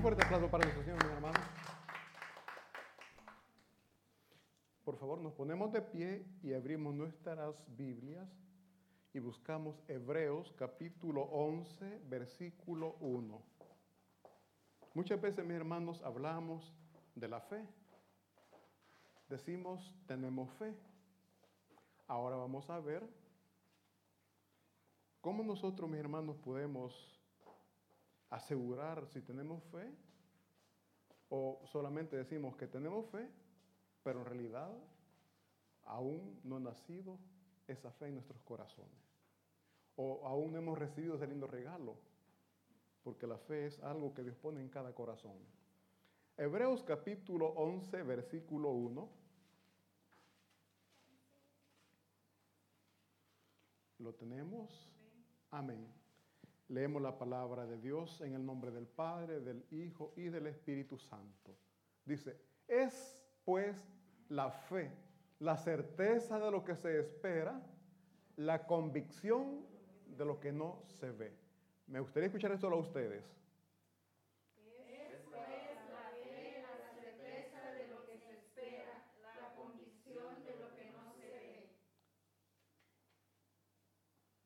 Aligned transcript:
fuerte 0.00 0.24
aplauso 0.24 0.50
para 0.50 0.64
nuestro 0.64 0.84
Señor, 0.84 1.04
mi 1.04 1.12
hermano. 1.12 1.38
Por 4.84 4.96
favor, 4.96 5.20
nos 5.20 5.34
ponemos 5.34 5.72
de 5.72 5.82
pie 5.82 6.24
y 6.42 6.54
abrimos 6.54 6.94
nuestras 6.94 7.54
Biblias 7.76 8.28
y 9.12 9.18
buscamos 9.18 9.82
Hebreos 9.88 10.54
capítulo 10.56 11.22
11, 11.22 12.00
versículo 12.08 12.96
1. 13.00 13.42
Muchas 14.94 15.20
veces, 15.20 15.44
mis 15.44 15.56
hermanos, 15.56 16.02
hablamos 16.02 16.72
de 17.14 17.28
la 17.28 17.40
fe. 17.40 17.66
Decimos, 19.28 19.94
tenemos 20.06 20.50
fe. 20.54 20.74
Ahora 22.06 22.36
vamos 22.36 22.70
a 22.70 22.80
ver 22.80 23.06
cómo 25.20 25.42
nosotros, 25.42 25.90
mis 25.90 26.00
hermanos, 26.00 26.38
podemos 26.38 27.17
asegurar 28.30 29.06
si 29.06 29.20
tenemos 29.22 29.62
fe 29.64 29.92
o 31.30 31.60
solamente 31.66 32.16
decimos 32.16 32.56
que 32.56 32.66
tenemos 32.66 33.06
fe, 33.10 33.28
pero 34.02 34.20
en 34.20 34.26
realidad 34.26 34.72
aún 35.84 36.40
no 36.44 36.56
ha 36.56 36.60
nacido 36.60 37.18
esa 37.66 37.90
fe 37.92 38.06
en 38.06 38.14
nuestros 38.14 38.40
corazones. 38.42 38.98
O 39.96 40.26
aún 40.26 40.52
no 40.52 40.58
hemos 40.58 40.78
recibido 40.78 41.16
ese 41.16 41.26
lindo 41.26 41.46
regalo, 41.46 41.96
porque 43.02 43.26
la 43.26 43.38
fe 43.38 43.66
es 43.66 43.78
algo 43.80 44.14
que 44.14 44.22
Dios 44.22 44.36
pone 44.36 44.60
en 44.60 44.68
cada 44.68 44.94
corazón. 44.94 45.36
Hebreos 46.36 46.82
capítulo 46.84 47.48
11, 47.48 48.02
versículo 48.04 48.70
1. 48.70 49.08
¿Lo 53.98 54.14
tenemos? 54.14 54.94
Amén. 55.50 55.97
Leemos 56.68 57.00
la 57.00 57.16
palabra 57.16 57.66
de 57.66 57.78
Dios 57.78 58.20
en 58.20 58.34
el 58.34 58.44
nombre 58.44 58.70
del 58.70 58.86
Padre, 58.86 59.40
del 59.40 59.64
Hijo 59.70 60.12
y 60.16 60.24
del 60.24 60.46
Espíritu 60.48 60.98
Santo. 60.98 61.56
Dice, 62.04 62.38
es 62.66 63.24
pues 63.44 63.90
la 64.28 64.50
fe, 64.50 64.92
la 65.38 65.56
certeza 65.56 66.38
de 66.38 66.50
lo 66.50 66.64
que 66.64 66.76
se 66.76 67.00
espera, 67.00 67.62
la 68.36 68.66
convicción 68.66 69.66
de 70.06 70.24
lo 70.26 70.38
que 70.40 70.52
no 70.52 70.82
se 70.86 71.10
ve. 71.10 71.32
Me 71.86 72.00
gustaría 72.00 72.26
escuchar 72.26 72.52
esto 72.52 72.68
a 72.68 72.76
ustedes. 72.76 73.24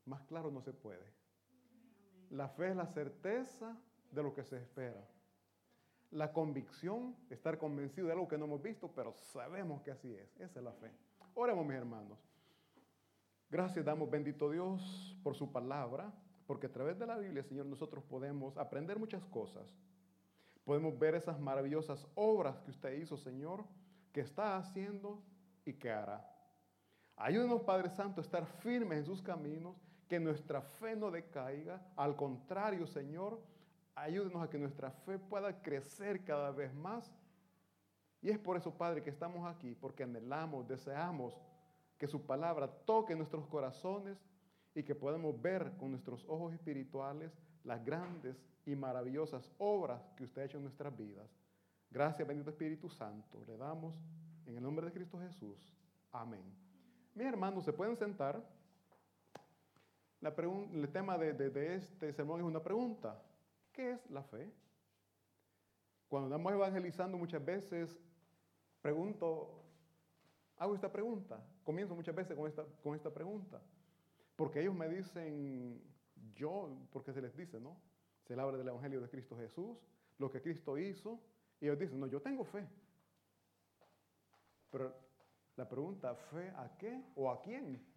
Más 0.04 0.22
claro 0.24 0.50
no 0.50 0.60
se 0.60 0.72
puede. 0.72 1.21
La 2.32 2.48
fe 2.48 2.70
es 2.70 2.76
la 2.76 2.86
certeza 2.86 3.76
de 4.10 4.22
lo 4.22 4.32
que 4.32 4.42
se 4.42 4.56
espera. 4.56 5.06
La 6.12 6.32
convicción, 6.32 7.14
estar 7.28 7.58
convencido 7.58 8.06
de 8.06 8.14
algo 8.14 8.26
que 8.26 8.38
no 8.38 8.46
hemos 8.46 8.62
visto, 8.62 8.90
pero 8.90 9.12
sabemos 9.12 9.82
que 9.82 9.90
así 9.90 10.14
es. 10.14 10.34
Esa 10.40 10.60
es 10.60 10.64
la 10.64 10.72
fe. 10.72 10.90
Oremos, 11.34 11.66
mis 11.66 11.76
hermanos. 11.76 12.18
Gracias 13.50 13.84
damos, 13.84 14.10
bendito 14.10 14.50
Dios, 14.50 15.14
por 15.22 15.34
su 15.34 15.52
palabra, 15.52 16.10
porque 16.46 16.68
a 16.68 16.72
través 16.72 16.98
de 16.98 17.06
la 17.06 17.18
Biblia, 17.18 17.42
Señor, 17.42 17.66
nosotros 17.66 18.02
podemos 18.02 18.56
aprender 18.56 18.98
muchas 18.98 19.26
cosas. 19.26 19.66
Podemos 20.64 20.98
ver 20.98 21.14
esas 21.14 21.38
maravillosas 21.38 22.06
obras 22.14 22.58
que 22.62 22.70
usted 22.70 22.94
hizo, 22.94 23.18
Señor, 23.18 23.62
que 24.10 24.22
está 24.22 24.56
haciendo 24.56 25.22
y 25.66 25.74
que 25.74 25.90
hará. 25.90 26.26
Ayúdenos, 27.14 27.60
Padre 27.60 27.90
Santo, 27.90 28.22
a 28.22 28.24
estar 28.24 28.46
firmes 28.46 29.00
en 29.00 29.04
sus 29.04 29.20
caminos 29.20 29.76
que 30.12 30.20
nuestra 30.20 30.60
fe 30.60 30.94
no 30.94 31.10
decaiga. 31.10 31.80
Al 31.96 32.14
contrario, 32.16 32.86
Señor, 32.86 33.40
ayúdenos 33.94 34.42
a 34.42 34.50
que 34.50 34.58
nuestra 34.58 34.90
fe 34.90 35.18
pueda 35.18 35.62
crecer 35.62 36.22
cada 36.22 36.50
vez 36.50 36.74
más. 36.74 37.10
Y 38.20 38.28
es 38.28 38.38
por 38.38 38.58
eso, 38.58 38.76
Padre, 38.76 39.02
que 39.02 39.08
estamos 39.08 39.50
aquí, 39.50 39.74
porque 39.74 40.02
anhelamos, 40.02 40.68
deseamos 40.68 41.40
que 41.96 42.06
su 42.06 42.26
palabra 42.26 42.68
toque 42.68 43.16
nuestros 43.16 43.46
corazones 43.46 44.22
y 44.74 44.82
que 44.82 44.94
podamos 44.94 45.40
ver 45.40 45.72
con 45.78 45.92
nuestros 45.92 46.26
ojos 46.28 46.52
espirituales 46.52 47.32
las 47.64 47.82
grandes 47.82 48.36
y 48.66 48.76
maravillosas 48.76 49.50
obras 49.56 50.02
que 50.14 50.24
usted 50.24 50.42
ha 50.42 50.44
hecho 50.44 50.58
en 50.58 50.64
nuestras 50.64 50.94
vidas. 50.94 51.30
Gracias, 51.90 52.28
bendito 52.28 52.50
Espíritu 52.50 52.90
Santo. 52.90 53.42
Le 53.46 53.56
damos 53.56 53.94
en 54.44 54.58
el 54.58 54.62
nombre 54.62 54.84
de 54.84 54.92
Cristo 54.92 55.18
Jesús. 55.18 55.74
Amén. 56.10 56.44
Mis 57.14 57.26
hermanos, 57.26 57.64
se 57.64 57.72
pueden 57.72 57.96
sentar 57.96 58.42
el 60.22 60.88
tema 60.92 61.18
de, 61.18 61.74
este 61.74 62.12
sermón 62.12 62.40
es 62.40 62.46
una 62.46 62.62
pregunta. 62.62 63.20
¿Qué 63.72 63.92
es 63.92 64.10
la 64.10 64.22
fe? 64.22 64.52
Cuando 66.08 66.28
estamos 66.28 66.52
evangelizando 66.52 67.18
muchas 67.18 67.44
veces, 67.44 67.98
pregunto, 68.80 69.64
hago 70.58 70.74
esta 70.74 70.92
pregunta, 70.92 71.42
comienzo 71.64 71.96
muchas 71.96 72.14
veces 72.14 72.36
con 72.36 72.46
esta, 72.46 72.64
con 72.82 72.94
esta 72.94 73.12
pregunta, 73.12 73.60
porque 74.36 74.60
ellos 74.60 74.74
me 74.74 74.88
dicen, 74.88 75.82
yo, 76.34 76.68
porque 76.92 77.12
se 77.12 77.20
les 77.20 77.36
dice, 77.36 77.58
¿no? 77.58 77.76
Se 78.26 78.34
habla 78.34 78.58
del 78.58 78.68
Evangelio 78.68 79.00
de 79.00 79.08
Cristo 79.08 79.36
Jesús, 79.36 79.76
lo 80.18 80.30
que 80.30 80.40
Cristo 80.40 80.78
hizo, 80.78 81.18
y 81.60 81.64
ellos 81.64 81.78
dicen, 81.78 81.98
no, 81.98 82.06
yo 82.06 82.20
tengo 82.20 82.44
fe. 82.44 82.68
Pero 84.70 84.94
la 85.56 85.68
pregunta, 85.68 86.14
¿fe 86.14 86.50
a 86.50 86.76
qué 86.78 87.02
o 87.16 87.30
a 87.30 87.40
quién? 87.40 87.91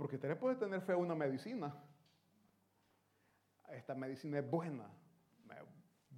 Porque 0.00 0.16
usted 0.16 0.34
puede 0.38 0.56
tener 0.56 0.80
fe 0.80 0.92
a 0.92 0.96
una 0.96 1.14
medicina. 1.14 1.74
Esta 3.68 3.94
medicina 3.94 4.38
es 4.38 4.50
buena. 4.50 4.88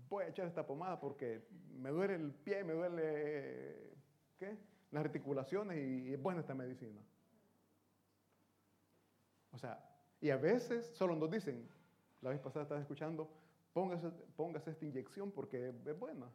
Voy 0.09 0.23
a 0.23 0.29
echar 0.29 0.47
esta 0.47 0.65
pomada 0.65 1.01
porque 1.01 1.49
me 1.73 1.91
duele 1.91 2.15
el 2.15 2.31
pie, 2.33 2.63
me 2.63 2.75
duele 2.75 3.97
¿qué? 4.39 4.57
las 4.93 5.05
articulaciones 5.05 5.79
y 5.79 6.13
es 6.13 6.23
buena 6.23 6.43
esta 6.43 6.55
medicina. 6.55 7.01
O 9.51 9.59
sea, 9.59 9.85
y 10.21 10.31
a 10.31 10.37
veces 10.37 10.87
solo 10.95 11.17
nos 11.17 11.33
dicen, 11.33 11.69
la 12.21 12.31
vez 12.31 12.39
pasada 12.39 12.63
estaba 12.63 12.81
escuchando, 12.81 13.29
póngase, 13.73 14.11
póngase 14.37 14.71
esta 14.71 14.85
inyección 14.85 15.33
porque 15.33 15.75
es 15.85 15.99
buena. 15.99 16.31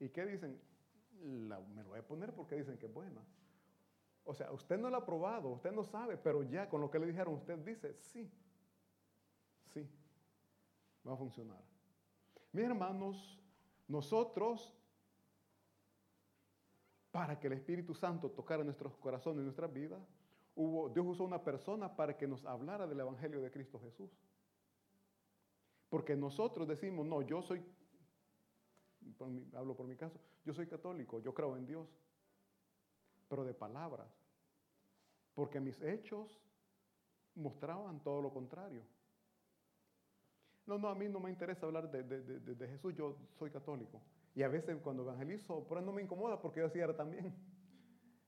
¿Y 0.00 0.10
qué 0.10 0.26
dicen? 0.26 0.60
La, 1.48 1.60
me 1.60 1.82
lo 1.82 1.88
voy 1.88 2.00
a 2.00 2.06
poner 2.06 2.34
porque 2.34 2.56
dicen 2.56 2.76
que 2.76 2.84
es 2.84 2.92
buena. 2.92 3.22
O 4.24 4.34
sea, 4.34 4.52
usted 4.52 4.78
no 4.78 4.88
la 4.88 4.98
ha 4.98 5.04
probado, 5.04 5.48
usted 5.48 5.72
no 5.72 5.82
sabe, 5.82 6.16
pero 6.16 6.42
ya 6.44 6.68
con 6.68 6.80
lo 6.80 6.90
que 6.90 6.98
le 6.98 7.06
dijeron, 7.06 7.34
usted 7.34 7.58
dice, 7.58 7.94
sí, 7.94 8.30
sí, 9.66 9.88
va 11.06 11.14
a 11.14 11.16
funcionar. 11.16 11.60
Mis 12.52 12.64
hermanos, 12.64 13.40
nosotros, 13.88 14.74
para 17.10 17.38
que 17.40 17.48
el 17.48 17.54
Espíritu 17.54 17.94
Santo 17.94 18.30
tocara 18.30 18.62
nuestros 18.62 18.96
corazones 18.96 19.40
y 19.40 19.44
nuestras 19.44 19.72
vidas, 19.72 20.00
Dios 20.54 21.06
usó 21.06 21.24
una 21.24 21.42
persona 21.42 21.96
para 21.96 22.16
que 22.16 22.28
nos 22.28 22.44
hablara 22.44 22.86
del 22.86 23.00
Evangelio 23.00 23.40
de 23.40 23.50
Cristo 23.50 23.80
Jesús. 23.80 24.10
Porque 25.88 26.14
nosotros 26.14 26.68
decimos, 26.68 27.06
no, 27.06 27.22
yo 27.22 27.42
soy, 27.42 27.62
hablo 29.54 29.74
por 29.74 29.86
mi 29.86 29.96
caso, 29.96 30.20
yo 30.44 30.52
soy 30.52 30.66
católico, 30.66 31.20
yo 31.20 31.34
creo 31.34 31.56
en 31.56 31.66
Dios 31.66 31.88
pero 33.32 33.44
de 33.44 33.54
palabras. 33.54 34.06
Porque 35.34 35.58
mis 35.58 35.80
hechos 35.80 36.38
mostraban 37.34 37.98
todo 38.00 38.20
lo 38.20 38.30
contrario. 38.30 38.82
No, 40.66 40.76
no, 40.76 40.88
a 40.88 40.94
mí 40.94 41.08
no 41.08 41.18
me 41.18 41.30
interesa 41.30 41.64
hablar 41.64 41.90
de, 41.90 42.68
Jesús, 42.68 42.94
yo 42.94 43.16
soy 43.38 43.50
católico. 43.50 44.02
Y 44.34 44.42
a 44.42 44.48
veces 44.48 44.76
cuando 44.82 45.02
evangelizo, 45.04 45.64
por 45.64 45.78
eso 45.78 45.86
no 45.86 45.94
me 45.94 46.02
incomoda 46.02 46.38
porque 46.42 46.60
yo 46.60 46.66
así 46.66 46.78
era 46.78 46.94
también. 46.94 47.34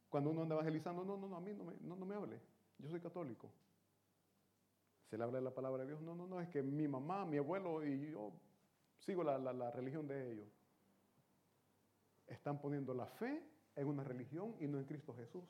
Cuando 0.09 0.31
uno 0.31 0.41
anda 0.41 0.55
evangelizando, 0.55 1.05
no, 1.05 1.19
no, 1.19 1.29
no, 1.29 1.37
a 1.37 1.41
mí 1.41 1.53
no 1.53 1.65
me, 1.65 1.75
no, 1.83 1.97
me 1.97 2.15
hable, 2.15 2.41
yo 2.79 2.89
soy 2.89 3.01
católico. 3.01 3.51
Se 5.11 5.19
le 5.19 5.25
habla 5.25 5.37
de 5.37 5.45
la 5.45 5.55
palabra 5.55 5.83
de 5.83 5.89
Dios, 5.89 6.01
no, 6.01 6.15
no, 6.15 6.27
no, 6.27 6.41
es 6.41 6.49
que 6.49 6.63
mi 6.63 6.89
mamá, 6.89 7.27
mi 7.27 7.37
abuelo 7.37 7.85
y 7.85 8.11
yo 8.11 8.33
sigo 9.01 9.23
la, 9.23 9.37
la 9.39 9.71
religión 9.71 10.09
de 10.09 10.33
ellos. 10.33 10.49
Están 12.27 12.59
poniendo 12.59 12.95
la 12.95 13.07
fe 13.07 13.54
en 13.77 13.89
una 13.89 14.05
religión 14.05 14.55
y 14.61 14.67
no 14.67 14.79
en 14.79 14.85
Cristo 14.85 15.15
Jesús. 15.15 15.45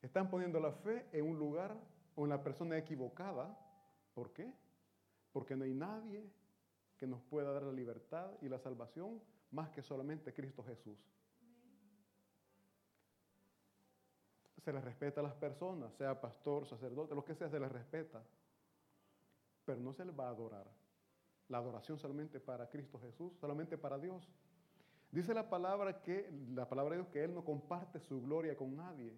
Están 0.00 0.28
poniendo 0.28 0.58
la 0.58 0.72
fe 0.72 1.06
en 1.12 1.26
un 1.26 1.38
lugar 1.38 1.76
o 2.16 2.24
en 2.24 2.30
la 2.30 2.42
persona 2.42 2.76
equivocada. 2.76 3.56
¿Por 4.14 4.32
qué? 4.32 4.52
Porque 5.32 5.56
no 5.56 5.64
hay 5.64 5.74
nadie 5.74 6.28
que 6.98 7.06
nos 7.06 7.20
pueda 7.22 7.52
dar 7.52 7.62
la 7.62 7.72
libertad 7.72 8.30
y 8.40 8.48
la 8.48 8.58
salvación 8.58 9.20
más 9.50 9.70
que 9.70 9.82
solamente 9.82 10.32
Cristo 10.32 10.62
Jesús. 10.64 10.98
Se 14.64 14.72
les 14.72 14.84
respeta 14.84 15.20
a 15.20 15.24
las 15.24 15.34
personas, 15.34 15.92
sea 15.94 16.20
pastor, 16.20 16.66
sacerdote, 16.66 17.14
lo 17.14 17.24
que 17.24 17.34
sea, 17.34 17.48
se 17.48 17.58
les 17.58 17.72
respeta. 17.72 18.22
Pero 19.64 19.80
no 19.80 19.92
se 19.92 20.04
les 20.04 20.18
va 20.18 20.28
a 20.28 20.30
adorar. 20.30 20.66
La 21.48 21.58
adoración 21.58 21.98
solamente 21.98 22.38
para 22.38 22.68
Cristo 22.68 23.00
Jesús, 23.00 23.32
solamente 23.40 23.76
para 23.76 23.98
Dios. 23.98 24.28
Dice 25.12 25.34
la 25.34 25.50
palabra 25.50 26.02
que 26.02 26.28
la 26.54 26.66
palabra 26.66 26.96
de 26.96 27.02
Dios 27.02 27.12
que 27.12 27.22
él 27.22 27.34
no 27.34 27.44
comparte 27.44 28.00
su 28.00 28.22
gloria 28.22 28.56
con 28.56 28.74
nadie. 28.74 29.14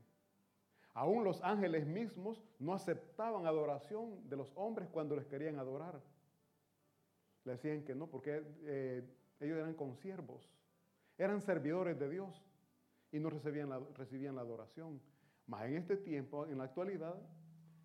Aún 0.93 1.23
los 1.23 1.41
ángeles 1.43 1.87
mismos 1.87 2.45
no 2.59 2.75
aceptaban 2.75 3.47
adoración 3.47 4.29
de 4.29 4.37
los 4.37 4.53
hombres 4.57 4.89
cuando 4.91 5.15
les 5.15 5.25
querían 5.27 5.57
adorar. 5.57 6.01
Le 7.45 7.53
decían 7.53 7.85
que 7.85 7.95
no, 7.95 8.09
porque 8.09 8.43
eh, 8.63 9.09
ellos 9.39 9.57
eran 9.57 9.75
consiervos, 9.75 10.51
eran 11.17 11.41
servidores 11.41 11.97
de 11.97 12.09
Dios 12.09 12.45
y 13.13 13.21
no 13.21 13.31
recibían 13.31 13.69
la, 13.69 13.79
recibían 13.95 14.35
la 14.35 14.41
adoración. 14.41 15.01
Mas 15.47 15.67
en 15.67 15.77
este 15.77 15.97
tiempo, 15.97 16.47
en 16.47 16.59
la 16.59 16.65
actualidad, 16.65 17.15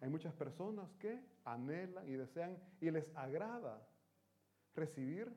hay 0.02 0.10
muchas 0.10 0.34
personas 0.34 0.90
que 0.98 1.24
anhelan 1.46 2.08
y 2.08 2.14
desean 2.14 2.58
y 2.82 2.90
les 2.90 3.16
agrada 3.16 3.88
recibir 4.74 5.32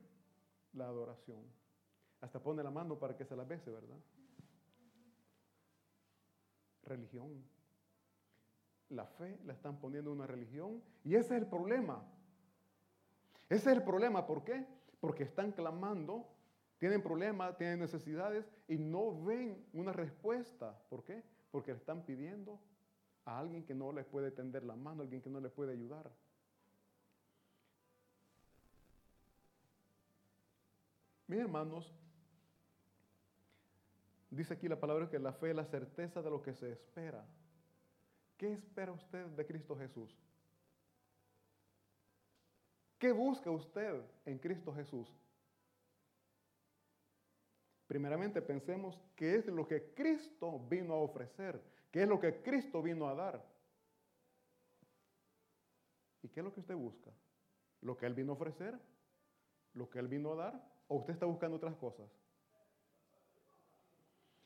la 0.73 0.87
adoración. 0.87 1.43
Hasta 2.23 2.39
pone 2.41 2.63
la 2.63 2.71
mano 2.71 2.97
para 2.97 3.17
que 3.17 3.25
se 3.25 3.35
la 3.35 3.43
bese, 3.43 3.69
¿verdad? 3.69 3.97
Religión. 6.83 7.43
La 8.87 9.05
fe 9.05 9.37
la 9.43 9.51
están 9.51 9.77
poniendo 9.77 10.09
en 10.11 10.19
una 10.19 10.27
religión 10.27 10.81
y 11.03 11.15
ese 11.15 11.35
es 11.35 11.41
el 11.41 11.47
problema. 11.47 12.01
Ese 13.49 13.71
es 13.71 13.77
el 13.77 13.83
problema. 13.83 14.25
¿Por 14.25 14.45
qué? 14.45 14.65
Porque 15.01 15.23
están 15.23 15.51
clamando, 15.51 16.29
tienen 16.77 17.03
problemas, 17.03 17.57
tienen 17.57 17.79
necesidades 17.79 18.49
y 18.69 18.77
no 18.77 19.21
ven 19.21 19.67
una 19.73 19.91
respuesta. 19.91 20.79
¿Por 20.89 21.03
qué? 21.03 21.25
Porque 21.51 21.73
le 21.73 21.79
están 21.79 22.05
pidiendo 22.05 22.57
a 23.25 23.37
alguien 23.37 23.65
que 23.65 23.75
no 23.75 23.91
les 23.91 24.05
puede 24.05 24.31
tender 24.31 24.63
la 24.63 24.77
mano, 24.77 25.01
a 25.01 25.03
alguien 25.03 25.21
que 25.21 25.29
no 25.29 25.41
les 25.41 25.51
puede 25.51 25.73
ayudar. 25.73 26.09
Mis 31.27 31.39
hermanos, 31.39 31.93
Dice 34.33 34.55
aquí 34.55 34.67
la 34.67 34.79
palabra 34.79 35.07
que 35.07 35.19
la 35.19 35.31
fe 35.31 35.51
es 35.51 35.55
la 35.55 35.65
certeza 35.65 36.23
de 36.23 36.29
lo 36.31 36.41
que 36.41 36.55
se 36.55 36.71
espera. 36.71 37.23
¿Qué 38.35 38.51
espera 38.51 38.91
usted 38.91 39.27
de 39.27 39.45
Cristo 39.45 39.77
Jesús? 39.77 40.17
¿Qué 42.97 43.11
busca 43.11 43.51
usted 43.51 44.01
en 44.25 44.39
Cristo 44.39 44.73
Jesús? 44.73 45.07
Primeramente 47.85 48.41
pensemos 48.41 48.99
qué 49.15 49.35
es 49.35 49.45
lo 49.45 49.67
que 49.67 49.93
Cristo 49.93 50.59
vino 50.67 50.95
a 50.95 51.01
ofrecer, 51.01 51.61
qué 51.91 52.01
es 52.01 52.07
lo 52.07 52.19
que 52.19 52.41
Cristo 52.41 52.81
vino 52.81 53.07
a 53.07 53.13
dar. 53.13 53.45
¿Y 56.23 56.29
qué 56.29 56.39
es 56.39 56.43
lo 56.43 56.51
que 56.51 56.61
usted 56.61 56.75
busca? 56.75 57.11
¿Lo 57.81 57.95
que 57.95 58.07
Él 58.07 58.15
vino 58.15 58.31
a 58.31 58.35
ofrecer? 58.35 58.79
¿Lo 59.75 59.87
que 59.91 59.99
Él 59.99 60.07
vino 60.07 60.31
a 60.31 60.35
dar? 60.37 60.73
¿O 60.87 60.95
usted 60.95 61.13
está 61.13 61.27
buscando 61.27 61.57
otras 61.57 61.75
cosas? 61.75 62.09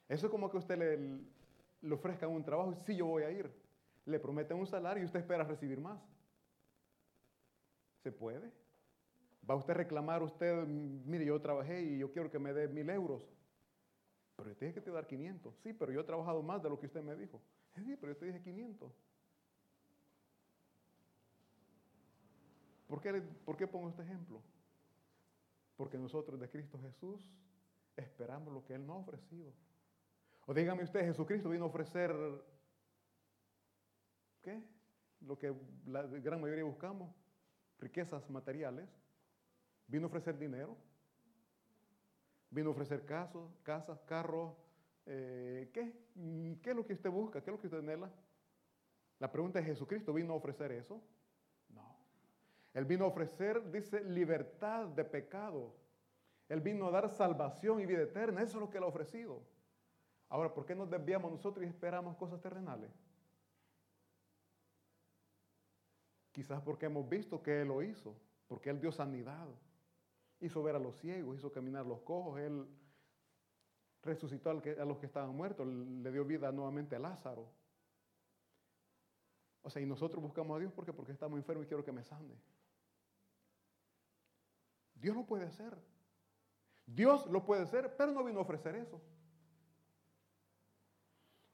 Eso 0.09 0.27
es 0.27 0.31
como 0.31 0.49
que 0.49 0.57
usted 0.57 0.77
le, 0.77 1.19
le 1.81 1.93
ofrezca 1.93 2.27
un 2.27 2.43
trabajo, 2.43 2.73
sí, 2.85 2.95
yo 2.95 3.05
voy 3.05 3.23
a 3.23 3.31
ir. 3.31 3.51
Le 4.05 4.19
prometen 4.19 4.57
un 4.57 4.65
salario 4.65 5.03
y 5.03 5.05
usted 5.05 5.19
espera 5.19 5.43
recibir 5.43 5.79
más. 5.79 5.99
¿Se 8.03 8.11
puede? 8.11 8.51
¿Va 9.49 9.55
usted 9.55 9.71
a 9.71 9.77
reclamar 9.77 10.23
usted, 10.23 10.65
mire, 10.65 11.25
yo 11.25 11.39
trabajé 11.41 11.81
y 11.81 11.99
yo 11.99 12.11
quiero 12.11 12.29
que 12.29 12.39
me 12.39 12.53
dé 12.53 12.67
mil 12.67 12.89
euros? 12.89 13.27
Pero 14.35 14.49
yo 14.49 14.55
te 14.55 14.65
dije 14.65 14.75
que 14.75 14.81
te 14.81 14.91
dar 14.91 15.07
500. 15.07 15.55
Sí, 15.63 15.73
pero 15.73 15.91
yo 15.91 16.01
he 16.01 16.03
trabajado 16.03 16.41
más 16.43 16.61
de 16.61 16.69
lo 16.69 16.79
que 16.79 16.85
usted 16.85 17.01
me 17.01 17.15
dijo. 17.15 17.41
Sí, 17.75 17.97
pero 17.99 18.13
yo 18.13 18.17
te 18.17 18.25
dije 18.25 18.41
500. 18.41 18.93
¿Por 22.87 23.01
qué, 23.01 23.21
¿Por 23.45 23.57
qué 23.57 23.67
pongo 23.67 23.89
este 23.89 24.03
ejemplo? 24.03 24.41
Porque 25.75 25.97
nosotros 25.97 26.39
de 26.39 26.49
Cristo 26.49 26.79
Jesús 26.79 27.21
esperamos 27.95 28.53
lo 28.53 28.63
que 28.63 28.75
Él 28.75 28.85
nos 28.85 28.97
ha 28.97 28.99
ofrecido. 28.99 29.51
O 30.49 30.53
dígame 30.53 30.83
usted, 30.83 31.01
Jesucristo 31.01 31.49
vino 31.49 31.65
a 31.65 31.67
ofrecer, 31.67 32.15
¿qué? 34.41 34.63
Lo 35.19 35.37
que 35.37 35.53
la 35.85 36.03
gran 36.03 36.39
mayoría 36.39 36.63
buscamos, 36.63 37.13
riquezas 37.79 38.29
materiales. 38.29 38.87
Vino 39.87 40.05
a 40.05 40.07
ofrecer 40.07 40.39
dinero. 40.39 40.77
Vino 42.49 42.69
a 42.69 42.71
ofrecer 42.71 43.05
casos, 43.05 43.51
casas, 43.61 43.99
carros. 44.03 44.55
Eh, 45.05 45.69
¿qué? 45.73 45.93
¿Qué 46.63 46.69
es 46.69 46.75
lo 46.77 46.85
que 46.85 46.93
usted 46.93 47.09
busca? 47.09 47.41
¿Qué 47.43 47.49
es 47.49 47.53
lo 47.53 47.59
que 47.59 47.67
usted 47.67 47.79
anhela? 47.79 48.09
La 49.19 49.29
pregunta 49.29 49.59
es, 49.59 49.65
¿Jesucristo 49.65 50.13
vino 50.13 50.31
a 50.31 50.37
ofrecer 50.37 50.71
eso? 50.71 51.03
No. 51.67 51.93
Él 52.73 52.85
vino 52.85 53.03
a 53.03 53.09
ofrecer, 53.09 53.69
dice, 53.69 54.01
libertad 54.01 54.87
de 54.87 55.03
pecado. 55.03 55.75
Él 56.47 56.61
vino 56.61 56.87
a 56.87 56.91
dar 56.91 57.09
salvación 57.09 57.81
y 57.81 57.85
vida 57.85 58.03
eterna. 58.03 58.41
Eso 58.41 58.59
es 58.59 58.61
lo 58.61 58.69
que 58.69 58.77
él 58.77 58.85
ha 58.85 58.87
ofrecido. 58.87 59.56
Ahora, 60.29 60.53
¿por 60.53 60.65
qué 60.65 60.75
nos 60.75 60.89
desviamos 60.89 61.31
nosotros 61.31 61.65
y 61.65 61.69
esperamos 61.69 62.17
cosas 62.17 62.41
terrenales? 62.41 62.91
Quizás 66.31 66.61
porque 66.61 66.85
hemos 66.85 67.07
visto 67.07 67.41
que 67.41 67.61
Él 67.61 67.69
lo 67.69 67.81
hizo, 67.81 68.15
porque 68.47 68.69
Él 68.69 68.79
dio 68.79 68.91
sanidad, 68.91 69.47
hizo 70.39 70.61
ver 70.61 70.75
a 70.75 70.79
los 70.79 70.95
ciegos, 70.99 71.37
hizo 71.37 71.51
caminar 71.51 71.85
los 71.85 72.01
cojos, 72.01 72.39
Él 72.39 72.67
resucitó 74.03 74.49
a 74.49 74.53
los 74.85 74.97
que 74.97 75.05
estaban 75.05 75.35
muertos, 75.35 75.65
le 75.67 76.11
dio 76.11 76.25
vida 76.25 76.51
nuevamente 76.51 76.95
a 76.95 76.99
Lázaro. 76.99 77.49
O 79.63 79.69
sea, 79.69 79.81
y 79.81 79.85
nosotros 79.85 80.21
buscamos 80.21 80.55
a 80.55 80.59
Dios 80.59 80.71
porque, 80.73 80.93
porque 80.93 81.11
estamos 81.11 81.37
enfermos 81.37 81.65
y 81.65 81.67
quiero 81.67 81.83
que 81.83 81.91
me 81.91 82.03
sane. 82.03 82.35
Dios 84.93 85.15
lo 85.15 85.25
puede 85.25 85.45
hacer. 85.45 85.77
Dios 86.85 87.27
lo 87.27 87.43
puede 87.43 87.63
hacer, 87.63 87.95
pero 87.97 88.11
no 88.11 88.23
vino 88.23 88.39
a 88.39 88.43
ofrecer 88.43 88.75
eso. 88.75 89.01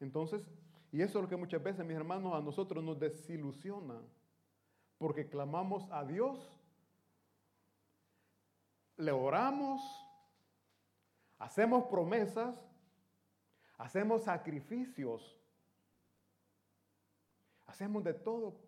Entonces, 0.03 0.45
y 0.91 1.01
eso 1.01 1.17
es 1.17 1.23
lo 1.23 1.29
que 1.29 1.37
muchas 1.37 1.63
veces, 1.63 1.85
mis 1.85 1.95
hermanos, 1.95 2.33
a 2.35 2.41
nosotros 2.41 2.83
nos 2.83 2.99
desilusiona, 2.99 3.99
porque 4.97 5.27
clamamos 5.27 5.89
a 5.91 6.05
Dios, 6.05 6.39
le 8.97 9.11
oramos, 9.11 9.81
hacemos 11.39 11.85
promesas, 11.85 12.55
hacemos 13.77 14.23
sacrificios, 14.23 15.41
hacemos 17.65 18.03
de 18.03 18.13
todo 18.13 18.59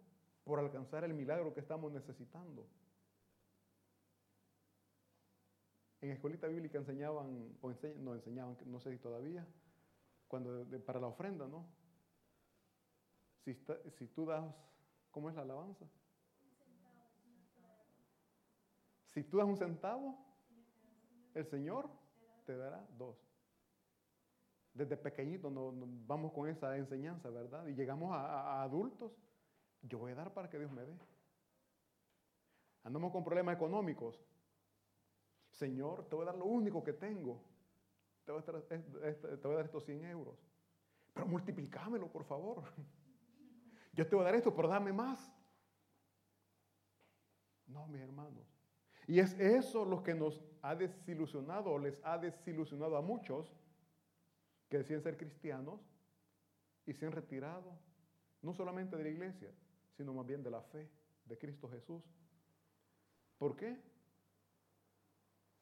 por 0.46 0.60
alcanzar 0.60 1.04
el 1.04 1.14
milagro 1.14 1.54
que 1.54 1.60
estamos 1.60 1.92
necesitando. 1.92 2.66
En 6.02 6.12
escuelita 6.12 6.48
bíblica 6.48 6.78
enseñaban, 6.78 7.58
o 7.62 7.72
no 7.98 8.16
enseñaban, 8.16 8.58
no 8.66 8.80
sé 8.80 8.92
si 8.92 8.98
todavía, 8.98 9.46
cuando 10.28 10.66
para 10.86 11.00
la 11.00 11.08
ofrenda, 11.08 11.48
¿no? 11.48 11.66
Si, 13.44 13.54
si 13.92 14.08
tú 14.08 14.26
das, 14.26 14.44
¿cómo 15.12 15.30
es 15.30 15.36
la 15.36 15.44
alabanza? 15.44 15.86
Si 19.16 19.24
tú 19.24 19.38
das 19.38 19.48
un 19.48 19.56
centavo, 19.56 20.18
el 21.34 21.46
Señor 21.46 21.90
te 22.46 22.58
dará 22.58 22.86
dos. 22.98 23.18
Desde 24.74 24.98
pequeñito 24.98 25.50
nos, 25.50 25.74
vamos 26.06 26.34
con 26.34 26.50
esa 26.50 26.76
enseñanza, 26.76 27.30
¿verdad? 27.30 27.66
Y 27.68 27.76
llegamos 27.76 28.12
a, 28.14 28.62
adultos, 28.62 29.14
yo 29.82 30.00
voy 30.00 30.12
a 30.12 30.16
dar 30.16 30.34
para 30.34 30.50
que 30.50 30.60
Dios 30.60 30.70
me 30.72 30.86
dé. 30.86 31.00
Andamos 32.84 33.14
con 33.14 33.24
problemas 33.24 33.56
económicos. 33.56 34.22
Señor, 35.50 36.10
te 36.10 36.16
voy 36.16 36.24
a 36.24 36.32
dar 36.32 36.36
lo 36.36 36.46
único 36.46 36.84
que 36.84 36.92
tengo. 36.92 37.42
Te 38.26 38.32
voy 38.32 38.42
a, 38.42 38.44
te 38.44 39.48
voy 39.48 39.54
a 39.54 39.56
dar 39.56 39.66
estos 39.66 39.86
100 39.86 40.06
euros. 40.06 40.38
Pero 41.14 41.28
multiplicámelo, 41.28 42.12
por 42.12 42.26
favor. 42.26 42.64
Yo 43.94 44.06
te 44.06 44.16
voy 44.16 44.24
a 44.24 44.26
dar 44.26 44.36
esto, 44.36 44.54
pero 44.54 44.68
dame 44.68 44.92
más. 44.92 45.32
No, 47.68 47.88
mis 47.88 48.02
hermanos. 48.02 48.46
Y 49.08 49.20
es 49.20 49.34
eso 49.40 49.86
lo 49.86 50.04
que 50.04 50.14
nos 50.14 50.44
ha 50.62 50.76
desilusionado 50.76 51.72
o 51.72 51.80
les 51.80 52.04
ha 52.04 52.18
desilusionado 52.18 52.98
a 52.98 53.02
muchos 53.02 53.56
que 54.68 54.80
decían 54.80 55.02
ser 55.02 55.16
cristianos 55.16 55.80
y 56.86 56.94
se 56.94 57.06
han 57.06 57.12
retirado 57.12 57.78
no 58.42 58.54
solamente 58.54 58.98
de 58.98 59.04
la 59.04 59.10
iglesia, 59.10 59.52
sino 59.96 60.14
más 60.14 60.26
bien 60.26 60.44
de 60.44 60.52
la 60.52 60.62
fe 60.62 60.90
de 61.26 61.38
Cristo 61.38 61.70
Jesús. 61.70 62.04
¿Por 63.38 63.56
qué? 63.56 63.80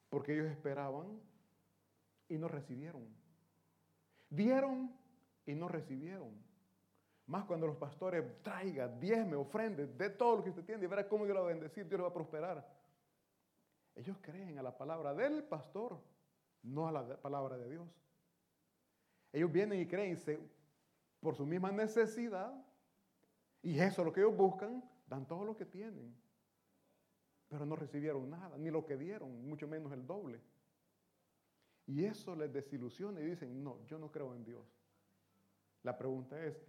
Porque 0.09 0.33
ellos 0.33 0.51
esperaban 0.51 1.21
y 2.29 2.37
no 2.37 2.47
recibieron. 2.47 3.07
Dieron 4.29 4.91
y 5.45 5.53
no 5.55 5.67
recibieron. 5.67 6.31
Más 7.27 7.45
cuando 7.45 7.67
los 7.67 7.77
pastores 7.77 8.41
traigan, 8.41 8.99
diezme, 8.99 9.35
ofrende, 9.35 9.87
de 9.87 10.09
todo 10.09 10.37
lo 10.37 10.43
que 10.43 10.49
usted 10.49 10.65
tiene 10.65 10.83
y 10.83 10.87
verá 10.87 11.07
cómo 11.07 11.25
Dios 11.25 11.35
lo 11.35 11.43
va 11.43 11.49
a 11.49 11.53
bendecir, 11.53 11.87
Dios 11.87 11.99
lo 11.99 12.05
va 12.05 12.09
a 12.09 12.13
prosperar. 12.13 12.67
Ellos 13.95 14.17
creen 14.21 14.57
a 14.57 14.63
la 14.63 14.75
palabra 14.77 15.13
del 15.13 15.43
pastor, 15.43 15.99
no 16.63 16.87
a 16.87 16.91
la 16.91 17.17
palabra 17.21 17.57
de 17.57 17.69
Dios. 17.69 17.87
Ellos 19.31 19.51
vienen 19.51 19.79
y 19.79 19.87
creen 19.87 20.17
por 21.21 21.35
su 21.35 21.45
misma 21.45 21.71
necesidad, 21.71 22.53
y 23.61 23.79
eso 23.79 24.01
es 24.01 24.05
lo 24.05 24.11
que 24.11 24.19
ellos 24.19 24.35
buscan, 24.35 24.83
dan 25.07 25.25
todo 25.25 25.45
lo 25.45 25.55
que 25.55 25.65
tienen. 25.65 26.13
Pero 27.47 27.65
no 27.65 27.75
recibieron 27.75 28.29
nada, 28.29 28.57
ni 28.57 28.69
lo 28.69 28.85
que 28.85 28.97
dieron, 28.97 29.47
mucho 29.47 29.67
menos 29.67 29.93
el 29.93 30.05
doble. 30.05 30.41
Y 31.85 32.05
eso 32.05 32.35
les 32.35 32.51
desilusiona 32.51 33.19
y 33.19 33.25
dicen, 33.25 33.63
no, 33.63 33.83
yo 33.85 33.99
no 33.99 34.11
creo 34.11 34.33
en 34.33 34.43
Dios. 34.43 34.65
La 35.83 35.97
pregunta 35.97 36.43
es, 36.45 36.65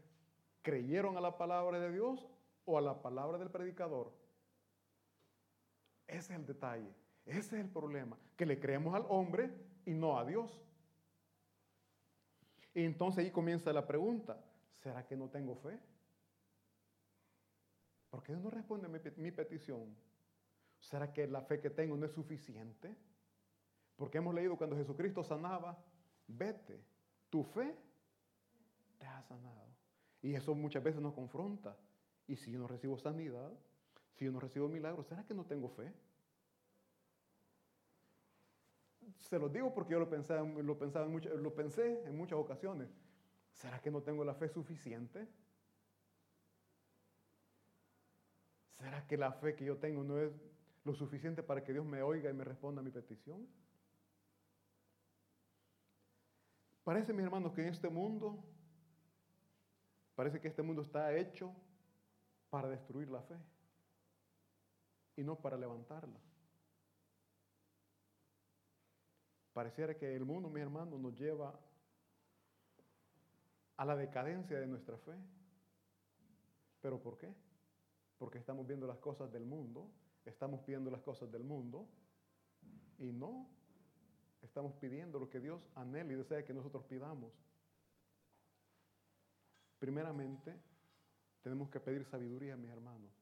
¿creyeron 0.62 1.16
a 1.16 1.20
la 1.20 1.38
palabra 1.38 1.78
de 1.78 1.92
Dios 1.92 2.26
o 2.64 2.78
a 2.78 2.80
la 2.80 3.00
palabra 3.00 3.38
del 3.38 3.50
predicador? 3.50 4.12
Ese 6.06 6.32
es 6.32 6.38
el 6.38 6.46
detalle. 6.46 6.92
Ese 7.24 7.56
es 7.56 7.64
el 7.64 7.70
problema, 7.70 8.18
que 8.36 8.44
le 8.44 8.60
creemos 8.60 8.94
al 8.94 9.06
hombre 9.08 9.50
y 9.86 9.94
no 9.94 10.18
a 10.18 10.24
Dios. 10.24 10.60
Y 12.74 12.84
entonces 12.84 13.24
ahí 13.24 13.30
comienza 13.30 13.72
la 13.72 13.86
pregunta, 13.86 14.44
¿será 14.82 15.06
que 15.06 15.16
no 15.16 15.30
tengo 15.30 15.54
fe? 15.56 15.78
¿Por 18.10 18.22
qué 18.22 18.32
no 18.32 18.50
responde 18.50 18.88
mi, 18.88 18.98
mi 19.16 19.30
petición? 19.30 19.96
¿Será 20.80 21.12
que 21.12 21.26
la 21.26 21.40
fe 21.40 21.60
que 21.60 21.70
tengo 21.70 21.96
no 21.96 22.04
es 22.04 22.12
suficiente? 22.12 22.94
Porque 23.96 24.18
hemos 24.18 24.34
leído 24.34 24.56
cuando 24.56 24.76
Jesucristo 24.76 25.22
sanaba, 25.22 25.78
vete, 26.26 26.80
tu 27.30 27.42
fe 27.44 27.76
te 28.98 29.06
ha 29.06 29.22
sanado. 29.22 29.68
Y 30.22 30.34
eso 30.34 30.54
muchas 30.54 30.82
veces 30.82 31.00
nos 31.00 31.14
confronta. 31.14 31.76
Y 32.26 32.36
si 32.36 32.50
yo 32.50 32.58
no 32.58 32.66
recibo 32.66 32.98
sanidad, 32.98 33.52
si 34.14 34.24
yo 34.24 34.32
no 34.32 34.40
recibo 34.40 34.68
milagros, 34.68 35.06
¿será 35.06 35.24
que 35.24 35.34
no 35.34 35.44
tengo 35.44 35.68
fe? 35.68 35.92
se 39.18 39.38
lo 39.38 39.48
digo 39.48 39.72
porque 39.72 39.92
yo 39.92 40.00
lo, 40.00 40.08
pensaba, 40.08 40.42
lo, 40.42 40.78
pensaba 40.78 41.06
en 41.06 41.42
lo 41.42 41.54
pensé 41.54 42.04
en 42.04 42.16
muchas 42.16 42.38
ocasiones. 42.38 42.88
¿Será 43.52 43.80
que 43.80 43.90
no 43.90 44.02
tengo 44.02 44.24
la 44.24 44.34
fe 44.34 44.48
suficiente? 44.48 45.28
¿Será 48.78 49.06
que 49.06 49.16
la 49.16 49.32
fe 49.32 49.54
que 49.54 49.64
yo 49.64 49.78
tengo 49.78 50.02
no 50.02 50.18
es 50.18 50.32
lo 50.84 50.94
suficiente 50.94 51.42
para 51.42 51.62
que 51.62 51.72
Dios 51.72 51.86
me 51.86 52.02
oiga 52.02 52.30
y 52.30 52.34
me 52.34 52.44
responda 52.44 52.80
a 52.80 52.84
mi 52.84 52.90
petición? 52.90 53.46
Parece, 56.84 57.14
mis 57.14 57.24
hermanos, 57.24 57.54
que 57.54 57.62
en 57.62 57.68
este 57.68 57.88
mundo, 57.88 58.44
parece 60.14 60.38
que 60.38 60.48
este 60.48 60.62
mundo 60.62 60.82
está 60.82 61.16
hecho 61.16 61.50
para 62.50 62.68
destruir 62.68 63.08
la 63.08 63.22
fe 63.22 63.36
y 65.16 65.24
no 65.24 65.36
para 65.36 65.56
levantarla. 65.56 66.20
Pareciera 69.54 69.96
que 69.96 70.14
el 70.14 70.26
mundo, 70.26 70.50
mi 70.50 70.60
hermano, 70.60 70.98
nos 70.98 71.18
lleva 71.18 71.58
a 73.76 73.84
la 73.84 73.96
decadencia 73.96 74.60
de 74.60 74.66
nuestra 74.66 74.98
fe. 74.98 75.14
¿Pero 76.82 77.00
por 77.00 77.16
qué? 77.16 77.32
Porque 78.18 78.38
estamos 78.38 78.66
viendo 78.66 78.86
las 78.86 78.98
cosas 78.98 79.32
del 79.32 79.46
mundo, 79.46 79.90
estamos 80.26 80.60
pidiendo 80.60 80.90
las 80.90 81.00
cosas 81.00 81.32
del 81.32 81.44
mundo 81.44 81.88
y 82.98 83.10
no 83.10 83.48
estamos 84.44 84.74
pidiendo 84.74 85.18
lo 85.18 85.28
que 85.28 85.40
Dios 85.40 85.68
anhela 85.74 86.12
y 86.12 86.16
desea 86.16 86.44
que 86.44 86.54
nosotros 86.54 86.84
pidamos. 86.84 87.32
Primeramente, 89.78 90.58
tenemos 91.42 91.68
que 91.68 91.80
pedir 91.80 92.04
sabiduría, 92.04 92.56
mis 92.56 92.70
hermanos. 92.70 93.12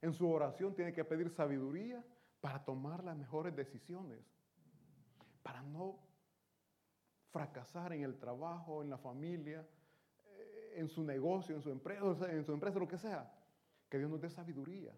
En 0.00 0.12
su 0.12 0.30
oración 0.30 0.74
tiene 0.74 0.92
que 0.92 1.04
pedir 1.04 1.30
sabiduría 1.30 2.04
para 2.40 2.64
tomar 2.64 3.02
las 3.02 3.16
mejores 3.16 3.54
decisiones 3.56 4.20
para 5.42 5.62
no 5.62 5.98
fracasar 7.30 7.92
en 7.92 8.02
el 8.02 8.18
trabajo, 8.18 8.82
en 8.82 8.88
la 8.88 8.96
familia, 8.96 9.66
eh, 10.26 10.74
en 10.76 10.88
su 10.88 11.04
negocio, 11.04 11.54
en 11.54 11.60
su 11.60 11.70
empresa, 11.70 12.32
en 12.32 12.44
su 12.44 12.52
empresa, 12.52 12.78
lo 12.78 12.88
que 12.88 12.98
sea. 12.98 13.30
Que 13.90 13.98
Dios 13.98 14.10
nos 14.10 14.20
dé 14.20 14.30
sabiduría. 14.30 14.92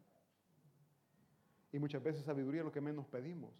Y 1.73 1.79
muchas 1.79 2.03
veces 2.03 2.25
sabiduría 2.25 2.61
es 2.61 2.65
lo 2.65 2.73
que 2.73 2.81
menos 2.81 3.07
pedimos. 3.07 3.53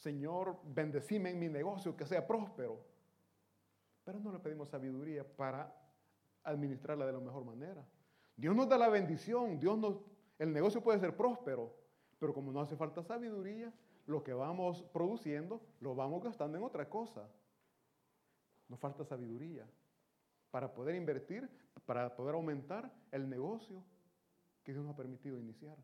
Señor, 0.00 0.58
bendecime 0.64 1.30
en 1.30 1.38
mi 1.38 1.48
negocio, 1.48 1.94
que 1.94 2.06
sea 2.06 2.26
próspero. 2.26 2.80
Pero 4.02 4.18
no 4.18 4.32
le 4.32 4.38
pedimos 4.38 4.70
sabiduría 4.70 5.24
para 5.24 5.74
administrarla 6.42 7.04
de 7.04 7.12
la 7.12 7.20
mejor 7.20 7.44
manera. 7.44 7.86
Dios 8.34 8.56
nos 8.56 8.66
da 8.66 8.78
la 8.78 8.88
bendición, 8.88 9.60
Dios 9.60 9.78
nos, 9.78 10.00
el 10.38 10.54
negocio 10.54 10.82
puede 10.82 10.98
ser 10.98 11.14
próspero, 11.14 11.76
pero 12.18 12.32
como 12.32 12.50
no 12.50 12.62
hace 12.62 12.76
falta 12.76 13.02
sabiduría, 13.02 13.72
lo 14.06 14.24
que 14.24 14.32
vamos 14.32 14.82
produciendo 14.84 15.60
lo 15.80 15.94
vamos 15.94 16.24
gastando 16.24 16.56
en 16.56 16.64
otra 16.64 16.88
cosa. 16.88 17.28
Nos 18.68 18.80
falta 18.80 19.04
sabiduría 19.04 19.68
para 20.50 20.72
poder 20.72 20.94
invertir, 20.94 21.46
para 21.84 22.16
poder 22.16 22.34
aumentar 22.34 22.90
el 23.12 23.28
negocio 23.28 23.84
que 24.62 24.72
Dios 24.72 24.82
nos 24.82 24.94
ha 24.94 24.96
permitido 24.96 25.38
iniciar. 25.38 25.76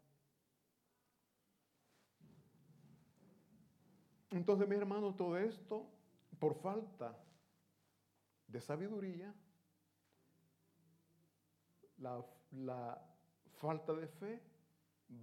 Entonces, 4.37 4.69
mis 4.69 4.79
hermanos, 4.79 5.17
todo 5.17 5.39
esto, 5.39 5.87
por 6.39 6.55
falta 6.57 7.17
de 8.47 8.61
sabiduría, 8.61 9.35
la, 11.97 12.23
falta 13.55 13.95
de 13.95 14.07
fe 14.07 14.43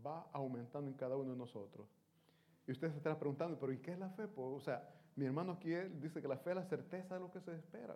va 0.03 0.27
aumentando 0.33 0.89
en 0.89 0.97
cada 0.97 1.15
uno 1.15 1.31
de 1.31 1.37
nosotros. 1.37 1.87
Y 2.65 2.71
usted 2.71 2.89
se 2.89 2.97
estará 2.97 3.19
preguntando, 3.19 3.59
pero 3.59 3.71
¿y 3.71 3.77
qué 3.77 3.91
es 3.91 3.99
la 3.99 4.09
fe? 4.09 4.27
Pues, 4.27 4.47
o 4.47 4.59
sea, 4.59 4.89
mi 5.15 5.25
hermano 5.25 5.53
aquí 5.53 5.69
dice 6.01 6.19
que 6.19 6.27
la 6.27 6.37
fe 6.37 6.49
es 6.49 6.55
la 6.55 6.65
certeza 6.65 7.13
de 7.13 7.19
lo 7.19 7.31
que 7.31 7.39
se 7.39 7.55
espera. 7.55 7.95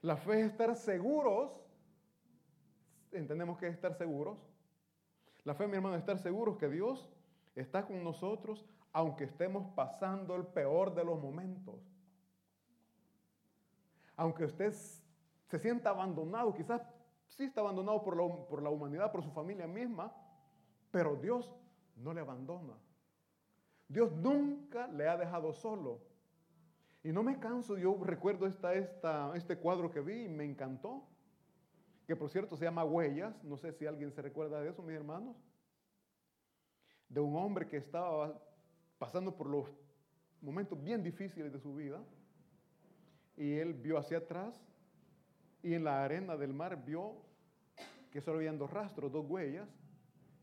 La 0.00 0.16
fe 0.16 0.40
es 0.40 0.46
estar 0.46 0.74
seguros. 0.76 1.52
Entendemos 3.12 3.58
que 3.58 3.66
es 3.66 3.74
estar 3.74 3.94
seguros. 3.94 4.38
La 5.44 5.54
fe, 5.54 5.66
mi 5.66 5.74
hermano, 5.74 5.96
es 5.96 6.00
estar 6.00 6.18
seguros 6.18 6.56
que 6.56 6.70
Dios 6.70 7.06
está 7.54 7.86
con 7.86 8.02
nosotros 8.02 8.64
aunque 8.94 9.24
estemos 9.24 9.66
pasando 9.74 10.36
el 10.36 10.46
peor 10.46 10.94
de 10.94 11.04
los 11.04 11.20
momentos. 11.20 11.74
Aunque 14.16 14.44
usted 14.44 14.72
se 15.48 15.58
sienta 15.58 15.90
abandonado, 15.90 16.54
quizás 16.54 16.80
sí 17.26 17.42
está 17.42 17.60
abandonado 17.60 18.04
por 18.04 18.16
la, 18.16 18.46
por 18.46 18.62
la 18.62 18.70
humanidad, 18.70 19.10
por 19.10 19.24
su 19.24 19.32
familia 19.32 19.66
misma, 19.66 20.14
pero 20.92 21.16
Dios 21.16 21.52
no 21.96 22.14
le 22.14 22.20
abandona. 22.20 22.74
Dios 23.88 24.12
nunca 24.12 24.86
le 24.86 25.08
ha 25.08 25.16
dejado 25.16 25.52
solo. 25.52 26.00
Y 27.02 27.10
no 27.10 27.24
me 27.24 27.40
canso, 27.40 27.76
yo 27.76 27.98
recuerdo 28.04 28.46
esta, 28.46 28.74
esta, 28.74 29.32
este 29.34 29.58
cuadro 29.58 29.90
que 29.90 30.00
vi 30.00 30.26
y 30.26 30.28
me 30.28 30.44
encantó, 30.44 31.02
que 32.06 32.14
por 32.14 32.30
cierto 32.30 32.56
se 32.56 32.64
llama 32.64 32.84
Huellas, 32.84 33.42
no 33.42 33.56
sé 33.56 33.72
si 33.72 33.86
alguien 33.86 34.12
se 34.12 34.22
recuerda 34.22 34.60
de 34.60 34.70
eso, 34.70 34.84
mis 34.84 34.94
hermanos, 34.94 35.36
de 37.08 37.18
un 37.18 37.36
hombre 37.36 37.66
que 37.66 37.78
estaba 37.78 38.40
pasando 39.04 39.36
por 39.36 39.50
los 39.50 39.66
momentos 40.40 40.82
bien 40.82 41.02
difíciles 41.02 41.52
de 41.52 41.60
su 41.60 41.74
vida, 41.74 42.02
y 43.36 43.52
él 43.52 43.74
vio 43.74 43.98
hacia 43.98 44.16
atrás 44.16 44.58
y 45.62 45.74
en 45.74 45.84
la 45.84 46.02
arena 46.02 46.38
del 46.38 46.54
mar 46.54 46.82
vio 46.86 47.16
que 48.10 48.22
solo 48.22 48.38
habían 48.38 48.56
dos 48.56 48.70
rastros, 48.70 49.12
dos 49.12 49.26
huellas, 49.28 49.68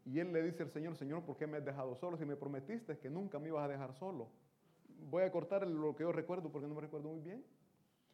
y 0.05 0.19
él 0.19 0.31
le 0.31 0.43
dice 0.43 0.61
al 0.61 0.69
Señor, 0.69 0.95
Señor, 0.95 1.23
¿por 1.23 1.37
qué 1.37 1.47
me 1.47 1.57
has 1.57 1.65
dejado 1.65 1.95
solo 1.95 2.17
si 2.17 2.25
me 2.25 2.35
prometiste 2.35 2.99
que 2.99 3.09
nunca 3.09 3.39
me 3.39 3.47
ibas 3.47 3.65
a 3.65 3.67
dejar 3.67 3.95
solo? 3.95 4.27
Voy 5.09 5.23
a 5.23 5.31
cortar 5.31 5.65
lo 5.65 5.95
que 5.95 6.03
yo 6.03 6.11
recuerdo 6.11 6.51
porque 6.51 6.67
no 6.67 6.75
me 6.75 6.81
recuerdo 6.81 7.09
muy 7.09 7.21
bien. 7.21 7.43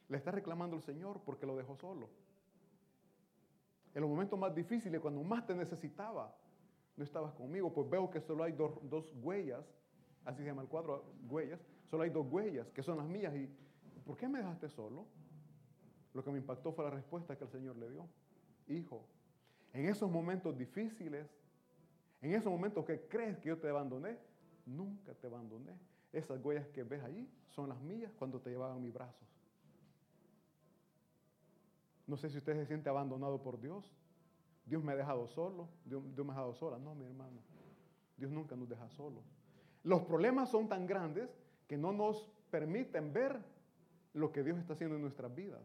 Le 0.08 0.16
está 0.16 0.32
reclamando 0.32 0.78
el 0.78 0.82
Señor 0.82 1.20
porque 1.26 1.46
lo 1.46 1.58
dejó 1.58 1.76
solo. 1.76 2.08
En 3.94 4.00
los 4.00 4.10
momentos 4.10 4.40
más 4.40 4.56
difíciles, 4.56 5.02
cuando 5.02 5.22
más 5.24 5.46
te 5.46 5.54
necesitaba, 5.54 6.34
no 6.96 7.04
estabas 7.04 7.34
conmigo, 7.34 7.74
pues 7.74 7.90
veo 7.90 8.10
que 8.10 8.22
solo 8.22 8.46
hay 8.46 8.54
dos, 8.54 8.80
dos 8.84 9.14
huellas, 9.22 9.66
así 10.28 10.44
se 10.44 10.46
llama 10.46 10.62
el 10.62 10.68
cuadro, 10.68 11.06
huellas, 11.30 11.60
solo 11.90 12.04
hay 12.04 12.10
dos 12.10 12.28
huellas, 12.30 12.68
que 12.72 12.84
son 12.84 12.98
las 12.98 13.08
mías. 13.08 13.34
¿Y 13.34 13.50
por 14.06 14.18
qué 14.18 14.28
me 14.28 14.40
dejaste 14.40 14.70
solo? 14.70 15.06
Lo 16.14 16.24
que 16.24 16.32
me 16.32 16.38
impactó 16.38 16.74
fue 16.74 16.84
la 16.84 16.92
respuesta 16.92 17.38
que 17.38 17.46
el 17.46 17.50
Señor 17.50 17.78
le 17.78 17.90
dio. 17.90 18.06
Hijo, 18.68 19.06
en 19.74 19.86
esos 19.86 20.12
momentos 20.12 20.58
difíciles, 20.58 21.28
en 22.22 22.34
esos 22.34 22.52
momentos 22.52 22.84
que 22.84 23.08
crees 23.08 23.38
que 23.38 23.50
yo 23.50 23.58
te 23.58 23.70
abandoné, 23.70 24.18
nunca 24.66 25.14
te 25.14 25.28
abandoné. 25.28 25.74
Esas 26.12 26.44
huellas 26.44 26.68
que 26.68 26.84
ves 26.84 27.02
allí 27.04 27.30
son 27.50 27.70
las 27.70 27.80
mías 27.80 28.12
cuando 28.20 28.42
te 28.42 28.50
llevaban 28.50 28.82
mis 28.82 28.94
brazos. 28.94 29.28
No 32.06 32.18
sé 32.18 32.30
si 32.30 32.38
usted 32.38 32.54
se 32.56 32.66
siente 32.66 32.90
abandonado 32.90 33.42
por 33.42 33.60
Dios. 33.62 33.94
Dios 34.66 34.84
me 34.84 34.92
ha 34.92 34.96
dejado 34.98 35.28
solo, 35.30 35.70
Dios, 35.86 36.04
me 36.04 36.24
ha 36.24 36.36
dejado 36.36 36.54
sola. 36.54 36.78
No, 36.78 36.96
mi 36.96 37.06
hermano. 37.06 37.40
Dios 38.18 38.30
nunca 38.30 38.58
nos 38.58 38.68
deja 38.68 38.90
solos. 38.90 39.24
Los 39.84 40.02
problemas 40.04 40.50
son 40.50 40.68
tan 40.68 40.86
grandes 40.86 41.30
que 41.68 41.78
no 41.78 41.92
nos 41.92 42.30
permiten 42.50 43.14
ver 43.14 43.40
lo 44.14 44.32
que 44.32 44.44
Dios 44.44 44.58
está 44.58 44.74
haciendo 44.74 44.96
en 44.96 45.02
nuestras 45.02 45.34
vidas. 45.34 45.62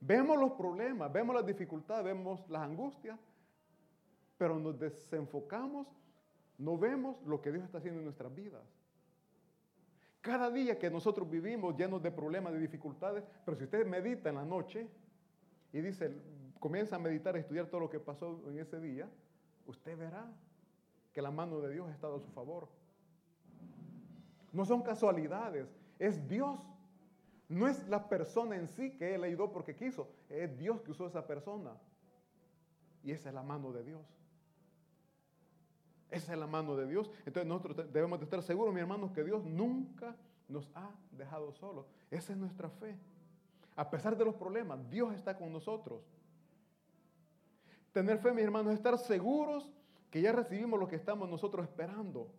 Vemos 0.00 0.38
los 0.38 0.52
problemas, 0.52 1.12
vemos 1.12 1.34
las 1.34 1.46
dificultades, 1.46 2.04
vemos 2.04 2.48
las 2.48 2.62
angustias, 2.62 3.18
pero 4.36 4.58
nos 4.58 4.78
desenfocamos, 4.78 5.86
no 6.58 6.76
vemos 6.76 7.22
lo 7.22 7.40
que 7.40 7.52
Dios 7.52 7.64
está 7.64 7.78
haciendo 7.78 8.00
en 8.00 8.04
nuestras 8.04 8.34
vidas. 8.34 8.62
Cada 10.20 10.50
día 10.50 10.78
que 10.78 10.90
nosotros 10.90 11.28
vivimos 11.28 11.76
llenos 11.76 12.02
de 12.02 12.10
problemas, 12.10 12.52
de 12.52 12.58
dificultades, 12.58 13.24
pero 13.44 13.56
si 13.56 13.64
usted 13.64 13.86
medita 13.86 14.30
en 14.30 14.36
la 14.36 14.44
noche 14.44 14.88
y 15.72 15.80
dice, 15.80 16.14
comienza 16.58 16.96
a 16.96 16.98
meditar, 16.98 17.36
a 17.36 17.38
estudiar 17.38 17.66
todo 17.66 17.82
lo 17.82 17.90
que 17.90 18.00
pasó 18.00 18.42
en 18.48 18.58
ese 18.58 18.80
día, 18.80 19.08
usted 19.66 19.96
verá 19.98 20.26
que 21.12 21.22
la 21.22 21.30
mano 21.30 21.60
de 21.60 21.72
Dios 21.72 21.88
ha 21.88 21.92
estado 21.92 22.16
a 22.16 22.20
su 22.20 22.30
favor. 22.30 22.68
No 24.54 24.64
son 24.64 24.82
casualidades, 24.82 25.68
es 25.98 26.26
Dios. 26.28 26.60
No 27.48 27.66
es 27.66 27.86
la 27.88 28.08
persona 28.08 28.56
en 28.56 28.68
sí 28.68 28.92
que 28.92 29.14
Él 29.14 29.24
ayudó 29.24 29.50
porque 29.52 29.74
quiso, 29.74 30.08
es 30.30 30.56
Dios 30.56 30.80
que 30.80 30.92
usó 30.92 31.06
esa 31.08 31.26
persona. 31.26 31.72
Y 33.02 33.10
esa 33.10 33.28
es 33.28 33.34
la 33.34 33.42
mano 33.42 33.72
de 33.72 33.82
Dios. 33.82 34.00
Esa 36.08 36.32
es 36.32 36.38
la 36.38 36.46
mano 36.46 36.76
de 36.76 36.86
Dios. 36.86 37.10
Entonces 37.26 37.46
nosotros 37.46 37.92
debemos 37.92 38.20
de 38.20 38.24
estar 38.24 38.40
seguros, 38.42 38.72
mi 38.72 38.80
hermanos, 38.80 39.10
que 39.10 39.24
Dios 39.24 39.44
nunca 39.44 40.16
nos 40.48 40.70
ha 40.76 40.90
dejado 41.10 41.52
solos. 41.52 41.86
Esa 42.10 42.32
es 42.32 42.38
nuestra 42.38 42.70
fe. 42.70 42.96
A 43.74 43.90
pesar 43.90 44.16
de 44.16 44.24
los 44.24 44.36
problemas, 44.36 44.88
Dios 44.88 45.12
está 45.12 45.36
con 45.36 45.52
nosotros. 45.52 46.00
Tener 47.92 48.18
fe, 48.18 48.32
mis 48.32 48.44
hermanos, 48.44 48.72
es 48.72 48.78
estar 48.78 48.96
seguros 48.98 49.72
que 50.12 50.22
ya 50.22 50.30
recibimos 50.30 50.78
lo 50.78 50.86
que 50.86 50.94
estamos 50.94 51.28
nosotros 51.28 51.66
esperando, 51.66 52.30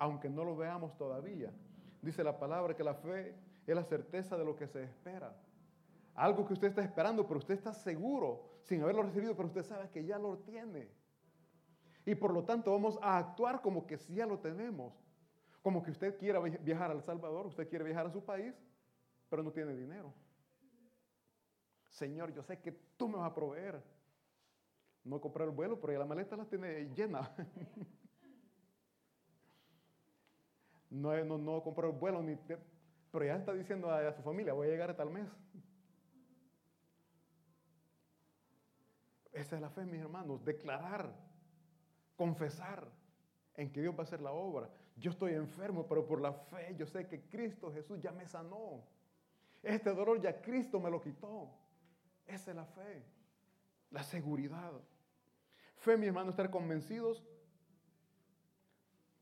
aunque 0.00 0.30
no 0.30 0.44
lo 0.44 0.56
veamos 0.56 0.96
todavía. 0.96 1.52
Dice 2.00 2.24
la 2.24 2.38
palabra 2.38 2.74
que 2.74 2.82
la 2.82 2.94
fe 2.94 3.34
es 3.66 3.74
la 3.74 3.84
certeza 3.84 4.36
de 4.36 4.44
lo 4.44 4.56
que 4.56 4.66
se 4.66 4.82
espera. 4.82 5.36
Algo 6.14 6.46
que 6.46 6.54
usted 6.54 6.68
está 6.68 6.82
esperando, 6.82 7.26
pero 7.26 7.38
usted 7.38 7.54
está 7.54 7.74
seguro, 7.74 8.42
sin 8.62 8.82
haberlo 8.82 9.02
recibido, 9.02 9.36
pero 9.36 9.48
usted 9.48 9.62
sabe 9.62 9.90
que 9.90 10.04
ya 10.04 10.18
lo 10.18 10.38
tiene. 10.38 10.88
Y 12.06 12.14
por 12.14 12.32
lo 12.32 12.44
tanto 12.44 12.72
vamos 12.72 12.98
a 13.02 13.18
actuar 13.18 13.60
como 13.60 13.86
que 13.86 13.98
sí 13.98 14.14
ya 14.14 14.26
lo 14.26 14.38
tenemos. 14.38 14.94
Como 15.62 15.82
que 15.82 15.90
usted 15.90 16.16
quiera 16.16 16.40
viajar 16.40 16.90
al 16.90 17.02
Salvador, 17.02 17.46
usted 17.46 17.68
quiere 17.68 17.84
viajar 17.84 18.06
a 18.06 18.10
su 18.10 18.24
país, 18.24 18.54
pero 19.28 19.42
no 19.42 19.52
tiene 19.52 19.76
dinero. 19.76 20.14
Señor, 21.90 22.32
yo 22.32 22.42
sé 22.42 22.58
que 22.58 22.72
tú 22.96 23.06
me 23.06 23.18
vas 23.18 23.30
a 23.30 23.34
proveer. 23.34 23.82
No 25.04 25.20
comprar 25.20 25.46
el 25.46 25.54
vuelo, 25.54 25.78
pero 25.78 25.98
la 25.98 26.06
maleta 26.06 26.36
la 26.36 26.46
tiene 26.46 26.88
llena. 26.94 27.30
no, 30.90 31.24
no, 31.24 31.38
no 31.38 31.62
comprar 31.62 31.90
el 31.90 31.96
vuelo, 31.96 32.22
ni 32.22 32.36
pero 33.10 33.24
ya 33.24 33.36
está 33.36 33.52
diciendo 33.52 33.90
a, 33.90 34.08
a 34.08 34.12
su 34.12 34.22
familia, 34.22 34.52
voy 34.52 34.68
a 34.68 34.70
llegar 34.70 34.90
a 34.90 34.96
tal 34.96 35.10
mes. 35.10 35.28
Esa 39.32 39.56
es 39.56 39.62
la 39.62 39.70
fe, 39.70 39.84
mis 39.84 40.00
hermanos, 40.00 40.44
declarar, 40.44 41.12
confesar 42.16 42.86
en 43.54 43.72
que 43.72 43.80
Dios 43.80 43.94
va 43.94 44.00
a 44.00 44.02
hacer 44.02 44.20
la 44.20 44.32
obra. 44.32 44.68
Yo 44.96 45.10
estoy 45.10 45.34
enfermo, 45.34 45.86
pero 45.88 46.06
por 46.06 46.20
la 46.20 46.32
fe 46.32 46.74
yo 46.76 46.86
sé 46.86 47.06
que 47.06 47.22
Cristo 47.28 47.72
Jesús 47.72 48.00
ya 48.00 48.12
me 48.12 48.26
sanó. 48.26 48.84
Este 49.62 49.90
dolor 49.90 50.20
ya 50.20 50.40
Cristo 50.40 50.80
me 50.80 50.90
lo 50.90 51.00
quitó. 51.00 51.50
Esa 52.26 52.50
es 52.50 52.56
la 52.56 52.66
fe, 52.66 53.02
la 53.90 54.02
seguridad. 54.02 54.72
Fe, 55.76 55.96
mi 55.96 56.06
hermano, 56.06 56.30
estar 56.30 56.50
convencidos 56.50 57.24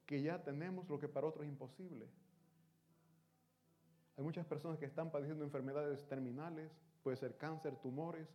que 0.09 0.23
ya 0.23 0.43
tenemos 0.43 0.89
lo 0.89 0.99
que 0.99 1.07
para 1.07 1.27
otros 1.27 1.45
es 1.45 1.53
imposible. 1.53 2.09
Hay 4.17 4.25
muchas 4.25 4.47
personas 4.47 4.79
que 4.79 4.87
están 4.87 5.11
padeciendo 5.13 5.45
enfermedades 5.45 6.09
terminales, 6.09 6.73
puede 7.03 7.19
ser 7.19 7.37
cáncer, 7.37 7.77
tumores. 7.77 8.27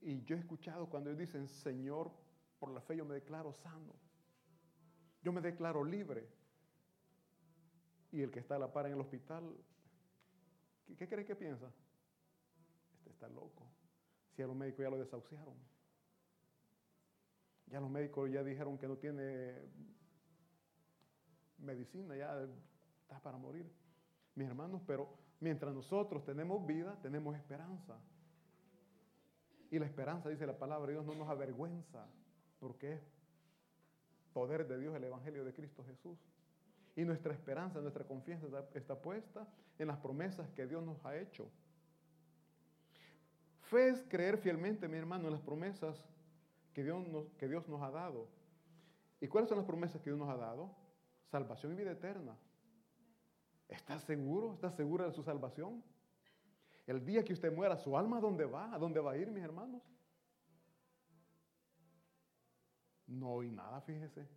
Y 0.00 0.22
yo 0.22 0.36
he 0.36 0.38
escuchado 0.38 0.88
cuando 0.88 1.10
ellos 1.10 1.18
dicen, 1.18 1.48
Señor, 1.48 2.12
por 2.60 2.70
la 2.70 2.80
fe 2.80 2.96
yo 2.96 3.04
me 3.04 3.14
declaro 3.14 3.52
sano. 3.52 3.96
Yo 5.22 5.32
me 5.32 5.40
declaro 5.40 5.82
libre. 5.82 6.28
Y 8.12 8.22
el 8.22 8.30
que 8.30 8.38
está 8.38 8.54
a 8.54 8.60
la 8.60 8.72
par 8.72 8.86
en 8.86 8.92
el 8.92 9.00
hospital, 9.00 9.56
¿qué, 10.86 10.94
qué 10.94 11.08
cree 11.08 11.24
que 11.24 11.34
piensa? 11.34 11.68
está 13.10 13.28
loco. 13.28 13.66
Si 14.36 14.42
a 14.42 14.46
los 14.46 14.54
médicos 14.54 14.84
ya 14.84 14.90
lo 14.90 14.98
desahuciaron. 14.98 15.56
Ya 17.66 17.80
los 17.80 17.90
médicos 17.90 18.30
ya 18.30 18.42
dijeron 18.44 18.78
que 18.78 18.86
no 18.86 18.96
tiene 18.96 19.54
medicina, 21.58 22.16
ya 22.16 22.46
está 23.02 23.18
para 23.20 23.38
morir. 23.38 23.70
Mis 24.34 24.46
hermanos, 24.46 24.82
pero 24.86 25.08
mientras 25.40 25.74
nosotros 25.74 26.24
tenemos 26.24 26.64
vida, 26.66 26.98
tenemos 27.02 27.36
esperanza. 27.36 27.98
Y 29.70 29.78
la 29.78 29.86
esperanza, 29.86 30.28
dice 30.28 30.46
la 30.46 30.58
palabra 30.58 30.86
de 30.86 30.92
Dios, 30.94 31.06
no 31.06 31.14
nos 31.14 31.28
avergüenza, 31.28 32.06
porque 32.60 32.94
es 32.94 33.00
poder 34.32 34.68
de 34.68 34.78
Dios 34.78 34.94
el 34.94 35.04
Evangelio 35.04 35.44
de 35.44 35.52
Cristo 35.52 35.84
Jesús. 35.84 36.18
Y 36.94 37.04
nuestra 37.04 37.32
esperanza, 37.32 37.80
nuestra 37.80 38.04
confianza 38.04 38.46
está 38.74 39.00
puesta 39.00 39.46
en 39.78 39.88
las 39.88 39.98
promesas 39.98 40.48
que 40.50 40.66
Dios 40.66 40.84
nos 40.84 41.04
ha 41.04 41.16
hecho. 41.16 41.50
Fe 43.62 43.88
es 43.88 44.02
creer 44.08 44.38
fielmente, 44.38 44.86
mi 44.88 44.96
hermano, 44.96 45.26
en 45.26 45.32
las 45.32 45.42
promesas 45.42 46.06
que 46.76 46.84
Dios, 46.84 47.08
nos, 47.08 47.24
que 47.38 47.48
Dios 47.48 47.66
nos 47.70 47.80
ha 47.80 47.90
dado. 47.90 48.28
¿Y 49.18 49.28
cuáles 49.28 49.48
son 49.48 49.56
las 49.56 49.66
promesas 49.66 50.02
que 50.02 50.10
Dios 50.10 50.18
nos 50.18 50.28
ha 50.28 50.36
dado? 50.36 50.76
Salvación 51.24 51.72
y 51.72 51.74
vida 51.74 51.92
eterna. 51.92 52.36
¿Estás 53.66 54.02
seguro? 54.02 54.52
¿Estás 54.52 54.74
segura 54.74 55.06
de 55.06 55.12
su 55.12 55.22
salvación? 55.22 55.82
El 56.86 57.02
día 57.02 57.24
que 57.24 57.32
usted 57.32 57.50
muera, 57.50 57.78
¿su 57.78 57.96
alma 57.96 58.18
a 58.18 58.20
dónde 58.20 58.44
va? 58.44 58.74
¿A 58.74 58.78
dónde 58.78 59.00
va 59.00 59.12
a 59.12 59.16
ir, 59.16 59.30
mis 59.30 59.42
hermanos? 59.42 59.82
No 63.06 63.30
oí 63.30 63.50
nada, 63.50 63.80
fíjese. 63.80 64.28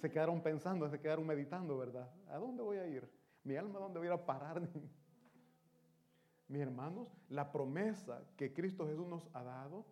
Se 0.00 0.10
quedaron 0.10 0.42
pensando, 0.42 0.90
se 0.90 0.98
quedaron 0.98 1.24
meditando, 1.24 1.78
¿verdad? 1.78 2.12
¿A 2.26 2.38
dónde 2.38 2.64
voy 2.64 2.78
a 2.78 2.86
ir? 2.88 3.08
¿Mi 3.44 3.54
alma 3.54 3.78
a 3.78 3.82
dónde 3.82 4.00
voy 4.00 4.08
a 4.08 4.14
a 4.14 4.26
parar? 4.26 4.60
Mis 6.48 6.62
hermanos, 6.62 7.16
la 7.28 7.52
promesa 7.52 8.24
que 8.36 8.52
Cristo 8.52 8.88
Jesús 8.88 9.06
nos 9.06 9.30
ha 9.34 9.44
dado 9.44 9.86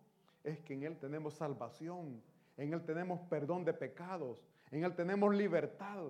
es 0.45 0.61
que 0.61 0.73
en 0.73 0.83
Él 0.83 0.97
tenemos 0.97 1.33
salvación, 1.33 2.21
en 2.57 2.73
Él 2.73 2.83
tenemos 2.85 3.19
perdón 3.21 3.65
de 3.65 3.73
pecados, 3.73 4.45
en 4.71 4.83
Él 4.83 4.95
tenemos 4.95 5.35
libertad. 5.35 6.05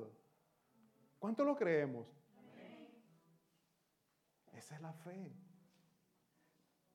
¿Cuánto 1.20 1.44
lo 1.44 1.56
creemos? 1.56 2.08
Esa 4.54 4.76
es 4.76 4.82
la 4.82 4.94
fe. 4.94 5.32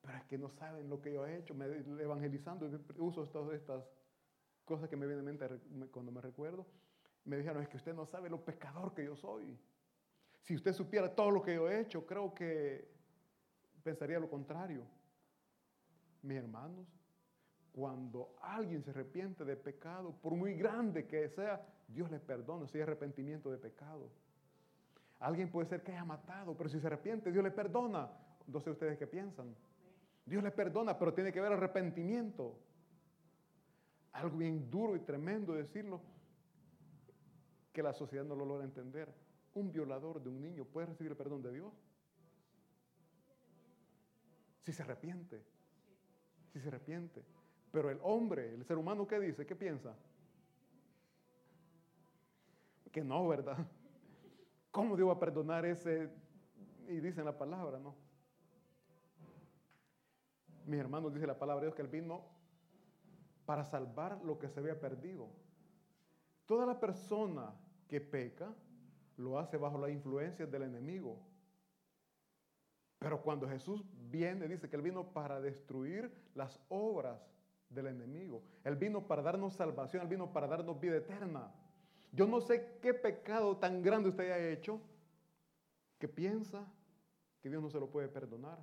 Pero 0.01 0.17
es 0.17 0.23
que 0.25 0.37
no 0.37 0.49
saben 0.49 0.89
lo 0.89 1.01
que 1.01 1.13
yo 1.13 1.25
he 1.25 1.37
hecho, 1.37 1.53
me, 1.53 1.65
evangelizando, 1.65 2.69
uso 2.97 3.27
todas 3.27 3.53
estas 3.53 3.83
cosas 4.65 4.89
que 4.89 4.95
me 4.95 5.05
vienen 5.05 5.27
a 5.27 5.31
mente 5.31 5.47
cuando 5.91 6.11
me 6.11 6.21
recuerdo. 6.21 6.65
Me 7.25 7.37
dijeron, 7.37 7.61
es 7.61 7.69
que 7.69 7.77
usted 7.77 7.93
no 7.93 8.05
sabe 8.05 8.29
lo 8.29 8.43
pecador 8.43 8.93
que 8.93 9.05
yo 9.05 9.15
soy. 9.15 9.59
Si 10.41 10.55
usted 10.55 10.73
supiera 10.73 11.13
todo 11.13 11.29
lo 11.29 11.41
que 11.41 11.53
yo 11.53 11.69
he 11.69 11.81
hecho, 11.81 12.05
creo 12.05 12.33
que 12.33 12.89
pensaría 13.83 14.19
lo 14.19 14.29
contrario. 14.29 14.83
Mis 16.23 16.37
hermanos, 16.37 16.87
cuando 17.73 18.35
alguien 18.41 18.83
se 18.83 18.89
arrepiente 18.91 19.45
de 19.45 19.55
pecado, 19.55 20.13
por 20.21 20.33
muy 20.33 20.55
grande 20.55 21.07
que 21.07 21.29
sea, 21.29 21.65
Dios 21.87 22.11
le 22.11 22.19
perdona 22.19 22.67
si 22.67 22.77
hay 22.77 22.83
arrepentimiento 22.83 23.49
de 23.49 23.57
pecado. 23.57 24.09
Alguien 25.19 25.49
puede 25.51 25.67
ser 25.67 25.83
que 25.83 25.91
haya 25.91 26.03
matado, 26.03 26.55
pero 26.57 26.69
si 26.69 26.79
se 26.79 26.87
arrepiente, 26.87 27.31
Dios 27.31 27.43
le 27.43 27.51
perdona. 27.51 28.09
No 28.47 28.59
sé 28.59 28.71
ustedes 28.71 28.97
qué 28.97 29.07
piensan. 29.07 29.55
Dios 30.25 30.43
le 30.43 30.51
perdona, 30.51 30.97
pero 30.97 31.13
tiene 31.13 31.31
que 31.31 31.39
haber 31.39 31.53
arrepentimiento. 31.53 32.57
Algo 34.13 34.37
bien 34.37 34.69
duro 34.69 34.95
y 34.95 34.99
tremendo 34.99 35.53
decirlo, 35.53 36.01
que 37.71 37.81
la 37.81 37.93
sociedad 37.93 38.25
no 38.25 38.35
lo 38.35 38.45
logra 38.45 38.65
entender. 38.65 39.13
Un 39.53 39.71
violador 39.71 40.21
de 40.21 40.29
un 40.29 40.41
niño 40.41 40.65
puede 40.65 40.87
recibir 40.87 41.11
el 41.11 41.17
perdón 41.17 41.41
de 41.41 41.51
Dios. 41.53 41.73
Si 44.63 44.73
se 44.73 44.83
arrepiente. 44.83 45.41
Si 46.51 46.59
se 46.59 46.67
arrepiente. 46.67 47.23
Pero 47.71 47.89
el 47.89 47.99
hombre, 48.03 48.53
el 48.53 48.65
ser 48.65 48.77
humano, 48.77 49.07
¿qué 49.07 49.19
dice? 49.19 49.45
¿Qué 49.45 49.55
piensa? 49.55 49.95
Que 52.91 53.03
no, 53.03 53.27
¿verdad? 53.27 53.57
¿Cómo 54.71 54.97
Dios 54.97 55.07
va 55.07 55.13
a 55.13 55.19
perdonar 55.19 55.65
ese? 55.65 56.09
Y 56.87 56.99
dice 56.99 57.23
la 57.23 57.37
palabra, 57.37 57.79
¿no? 57.79 57.95
Mis 60.65 60.79
hermanos, 60.79 61.13
dice 61.13 61.25
la 61.25 61.39
palabra 61.39 61.61
de 61.61 61.67
Dios 61.67 61.75
que 61.75 61.81
Él 61.81 61.87
vino 61.87 62.25
para 63.45 63.63
salvar 63.63 64.21
lo 64.23 64.37
que 64.37 64.49
se 64.49 64.59
había 64.59 64.79
perdido. 64.79 65.29
Toda 66.45 66.65
la 66.65 66.79
persona 66.79 67.53
que 67.87 68.01
peca 68.01 68.53
lo 69.17 69.39
hace 69.39 69.57
bajo 69.57 69.77
la 69.77 69.89
influencia 69.89 70.45
del 70.45 70.63
enemigo. 70.63 71.17
Pero 72.99 73.21
cuando 73.21 73.47
Jesús 73.47 73.83
viene, 74.09 74.47
dice 74.47 74.69
que 74.69 74.75
Él 74.75 74.81
vino 74.81 75.11
para 75.11 75.39
destruir 75.39 76.11
las 76.35 76.59
obras 76.69 77.30
del 77.73 77.87
enemigo. 77.87 78.43
Él 78.63 78.75
vino 78.75 79.07
para 79.07 79.21
darnos 79.21 79.53
salvación, 79.53 80.03
Él 80.03 80.07
vino 80.07 80.31
para 80.31 80.47
darnos 80.47 80.79
vida 80.79 80.97
eterna. 80.97 81.51
Yo 82.11 82.27
no 82.27 82.41
sé 82.41 82.77
qué 82.81 82.93
pecado 82.93 83.57
tan 83.57 83.81
grande 83.81 84.09
usted 84.09 84.25
haya 84.25 84.49
hecho 84.49 84.81
que 85.97 86.07
piensa 86.07 86.67
que 87.41 87.49
Dios 87.49 87.61
no 87.61 87.69
se 87.69 87.79
lo 87.79 87.89
puede 87.89 88.07
perdonar. 88.07 88.59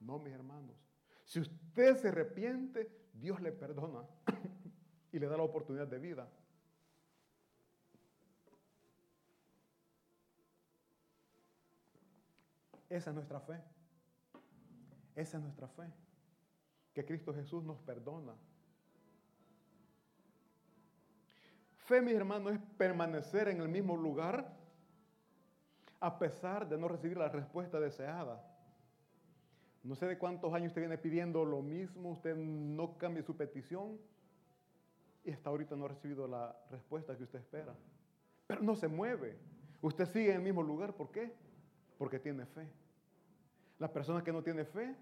No, 0.00 0.18
mis 0.18 0.32
hermanos. 0.32 0.76
Si 1.24 1.40
usted 1.40 1.96
se 1.96 2.08
arrepiente, 2.08 2.90
Dios 3.12 3.40
le 3.40 3.52
perdona 3.52 4.04
y 5.12 5.18
le 5.18 5.26
da 5.26 5.36
la 5.36 5.42
oportunidad 5.42 5.88
de 5.88 5.98
vida. 5.98 6.28
Esa 12.88 13.10
es 13.10 13.14
nuestra 13.16 13.40
fe. 13.40 13.60
Esa 15.16 15.38
es 15.38 15.42
nuestra 15.42 15.68
fe. 15.68 15.84
Que 16.94 17.04
Cristo 17.04 17.34
Jesús 17.34 17.62
nos 17.64 17.78
perdona. 17.80 18.32
Fe, 21.76 22.00
mis 22.00 22.14
hermanos, 22.14 22.54
es 22.54 22.60
permanecer 22.78 23.48
en 23.48 23.60
el 23.60 23.68
mismo 23.68 23.96
lugar 23.96 24.56
a 26.00 26.18
pesar 26.18 26.68
de 26.68 26.78
no 26.78 26.88
recibir 26.88 27.16
la 27.16 27.28
respuesta 27.28 27.78
deseada. 27.80 28.42
No 29.82 29.94
sé 29.94 30.06
de 30.06 30.16
cuántos 30.16 30.52
años 30.54 30.68
usted 30.68 30.82
viene 30.82 30.96
pidiendo 30.96 31.44
lo 31.44 31.60
mismo, 31.60 32.12
usted 32.12 32.36
no 32.36 32.96
cambia 32.96 33.22
su 33.22 33.36
petición 33.36 33.98
y 35.24 35.30
hasta 35.30 35.50
ahorita 35.50 35.76
no 35.76 35.86
ha 35.86 35.88
recibido 35.88 36.26
la 36.26 36.56
respuesta 36.70 37.16
que 37.16 37.24
usted 37.24 37.40
espera. 37.40 37.74
Pero 38.46 38.62
no 38.62 38.76
se 38.76 38.88
mueve. 38.88 39.36
Usted 39.82 40.06
sigue 40.06 40.30
en 40.30 40.36
el 40.36 40.42
mismo 40.42 40.62
lugar. 40.62 40.94
¿Por 40.94 41.10
qué? 41.10 41.34
Porque 41.98 42.18
tiene 42.18 42.46
fe. 42.46 42.66
La 43.78 43.92
persona 43.92 44.22
que 44.22 44.32
no 44.32 44.42
tiene 44.42 44.64
fe 44.64 44.94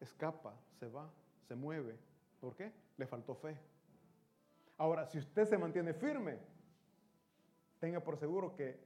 escapa, 0.00 0.54
se 0.78 0.88
va, 0.88 1.10
se 1.46 1.54
mueve. 1.54 1.98
¿Por 2.40 2.54
qué? 2.54 2.72
Le 2.96 3.06
faltó 3.06 3.34
fe. 3.34 3.58
Ahora, 4.78 5.06
si 5.06 5.18
usted 5.18 5.46
se 5.46 5.56
mantiene 5.56 5.94
firme, 5.94 6.38
tenga 7.78 8.00
por 8.00 8.16
seguro 8.16 8.54
que 8.54 8.78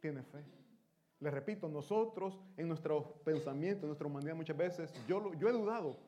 tiene 0.00 0.22
fe. 0.22 0.44
Le 1.20 1.30
repito, 1.30 1.68
nosotros 1.68 2.38
en 2.56 2.68
nuestros 2.68 3.06
pensamientos, 3.24 3.82
en 3.82 3.88
nuestra 3.88 4.06
humanidad 4.06 4.36
muchas 4.36 4.56
veces, 4.56 4.92
yo, 5.06 5.34
yo 5.34 5.48
he 5.48 5.52
dudado, 5.52 5.98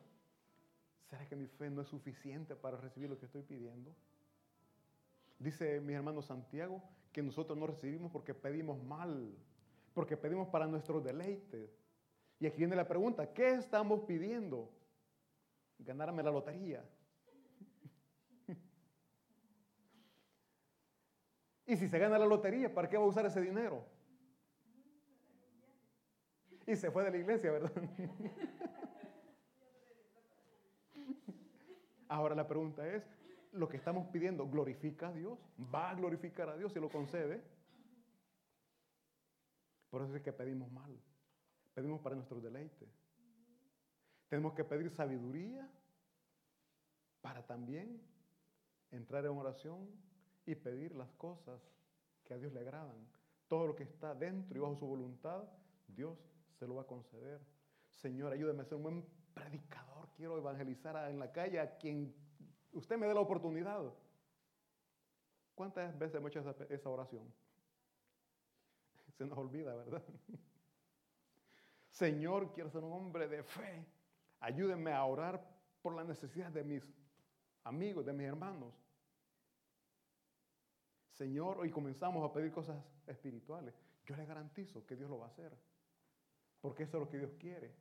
¿será 1.09 1.27
que 1.27 1.35
mi 1.35 1.47
fe 1.47 1.69
no 1.69 1.81
es 1.81 1.87
suficiente 1.87 2.55
para 2.55 2.77
recibir 2.77 3.09
lo 3.09 3.17
que 3.17 3.25
estoy 3.25 3.41
pidiendo? 3.41 3.93
Dice 5.37 5.81
mi 5.81 5.93
hermano 5.93 6.21
Santiago 6.21 6.81
que 7.11 7.21
nosotros 7.21 7.57
no 7.57 7.67
recibimos 7.67 8.11
porque 8.11 8.33
pedimos 8.33 8.81
mal, 8.83 9.35
porque 9.93 10.15
pedimos 10.15 10.47
para 10.47 10.67
nuestro 10.67 11.01
deleite. 11.01 11.69
Y 12.41 12.47
aquí 12.47 12.57
viene 12.57 12.75
la 12.75 12.87
pregunta, 12.87 13.31
¿qué 13.31 13.53
estamos 13.53 14.01
pidiendo? 14.01 14.67
Ganarme 15.77 16.23
la 16.23 16.31
lotería. 16.31 16.83
y 21.67 21.77
si 21.77 21.87
se 21.87 21.99
gana 21.99 22.17
la 22.17 22.25
lotería, 22.25 22.73
¿para 22.73 22.89
qué 22.89 22.97
va 22.97 23.03
a 23.03 23.07
usar 23.07 23.27
ese 23.27 23.41
dinero? 23.41 23.85
Y 26.65 26.75
se 26.75 26.89
fue 26.89 27.03
de 27.03 27.11
la 27.11 27.17
iglesia, 27.17 27.51
¿verdad? 27.51 27.71
Ahora 32.07 32.33
la 32.33 32.47
pregunta 32.47 32.87
es, 32.87 33.07
¿lo 33.51 33.69
que 33.69 33.77
estamos 33.77 34.07
pidiendo 34.07 34.49
glorifica 34.49 35.09
a 35.09 35.13
Dios? 35.13 35.37
¿Va 35.73 35.91
a 35.91 35.93
glorificar 35.93 36.49
a 36.49 36.57
Dios 36.57 36.73
si 36.73 36.79
lo 36.79 36.89
concede? 36.89 37.43
Por 39.91 40.01
eso 40.01 40.15
es 40.15 40.23
que 40.23 40.33
pedimos 40.33 40.71
mal. 40.71 40.99
Pedimos 41.81 41.99
para 41.99 42.13
nuestro 42.13 42.39
deleite. 42.39 42.87
Tenemos 44.29 44.53
que 44.53 44.63
pedir 44.63 44.91
sabiduría 44.91 45.67
para 47.21 47.43
también 47.43 47.99
entrar 48.91 49.25
en 49.25 49.31
oración 49.31 49.89
y 50.45 50.53
pedir 50.53 50.93
las 50.93 51.11
cosas 51.13 51.59
que 52.23 52.35
a 52.35 52.37
Dios 52.37 52.53
le 52.53 52.59
agradan. 52.59 53.07
Todo 53.47 53.65
lo 53.65 53.75
que 53.75 53.81
está 53.81 54.13
dentro 54.13 54.55
y 54.55 54.61
bajo 54.61 54.75
su 54.75 54.85
voluntad, 54.85 55.43
Dios 55.87 56.19
se 56.59 56.67
lo 56.67 56.75
va 56.75 56.83
a 56.83 56.85
conceder. 56.85 57.41
Señor, 57.95 58.31
ayúdeme 58.31 58.61
a 58.61 58.65
ser 58.65 58.75
un 58.75 58.83
buen 58.83 59.05
predicador. 59.33 60.07
Quiero 60.15 60.37
evangelizar 60.37 61.09
en 61.09 61.17
la 61.17 61.31
calle 61.31 61.59
a 61.59 61.79
quien 61.79 62.13
usted 62.73 62.95
me 62.95 63.07
dé 63.07 63.15
la 63.15 63.21
oportunidad. 63.21 63.91
¿Cuántas 65.55 65.97
veces 65.97 66.17
hemos 66.17 66.29
hecho 66.29 66.55
esa 66.69 66.89
oración? 66.91 67.33
Se 69.17 69.25
nos 69.25 69.35
olvida, 69.35 69.73
¿verdad? 69.73 70.03
Señor, 71.91 72.51
quiero 72.53 72.69
ser 72.69 72.83
un 72.83 72.93
hombre 72.93 73.27
de 73.27 73.43
fe. 73.43 73.85
Ayúdenme 74.39 74.93
a 74.93 75.05
orar 75.05 75.45
por 75.81 75.93
la 75.93 76.03
necesidad 76.03 76.51
de 76.51 76.63
mis 76.63 76.83
amigos, 77.63 78.05
de 78.05 78.13
mis 78.13 78.27
hermanos. 78.27 78.73
Señor, 81.11 81.59
hoy 81.59 81.69
comenzamos 81.69 82.27
a 82.27 82.33
pedir 82.33 82.51
cosas 82.51 82.83
espirituales. 83.05 83.75
Yo 84.05 84.15
le 84.15 84.25
garantizo 84.25 84.85
que 84.85 84.95
Dios 84.95 85.09
lo 85.09 85.19
va 85.19 85.25
a 85.25 85.29
hacer. 85.29 85.55
Porque 86.61 86.83
eso 86.83 86.97
es 86.97 87.03
lo 87.03 87.09
que 87.09 87.17
Dios 87.17 87.33
quiere. 87.39 87.75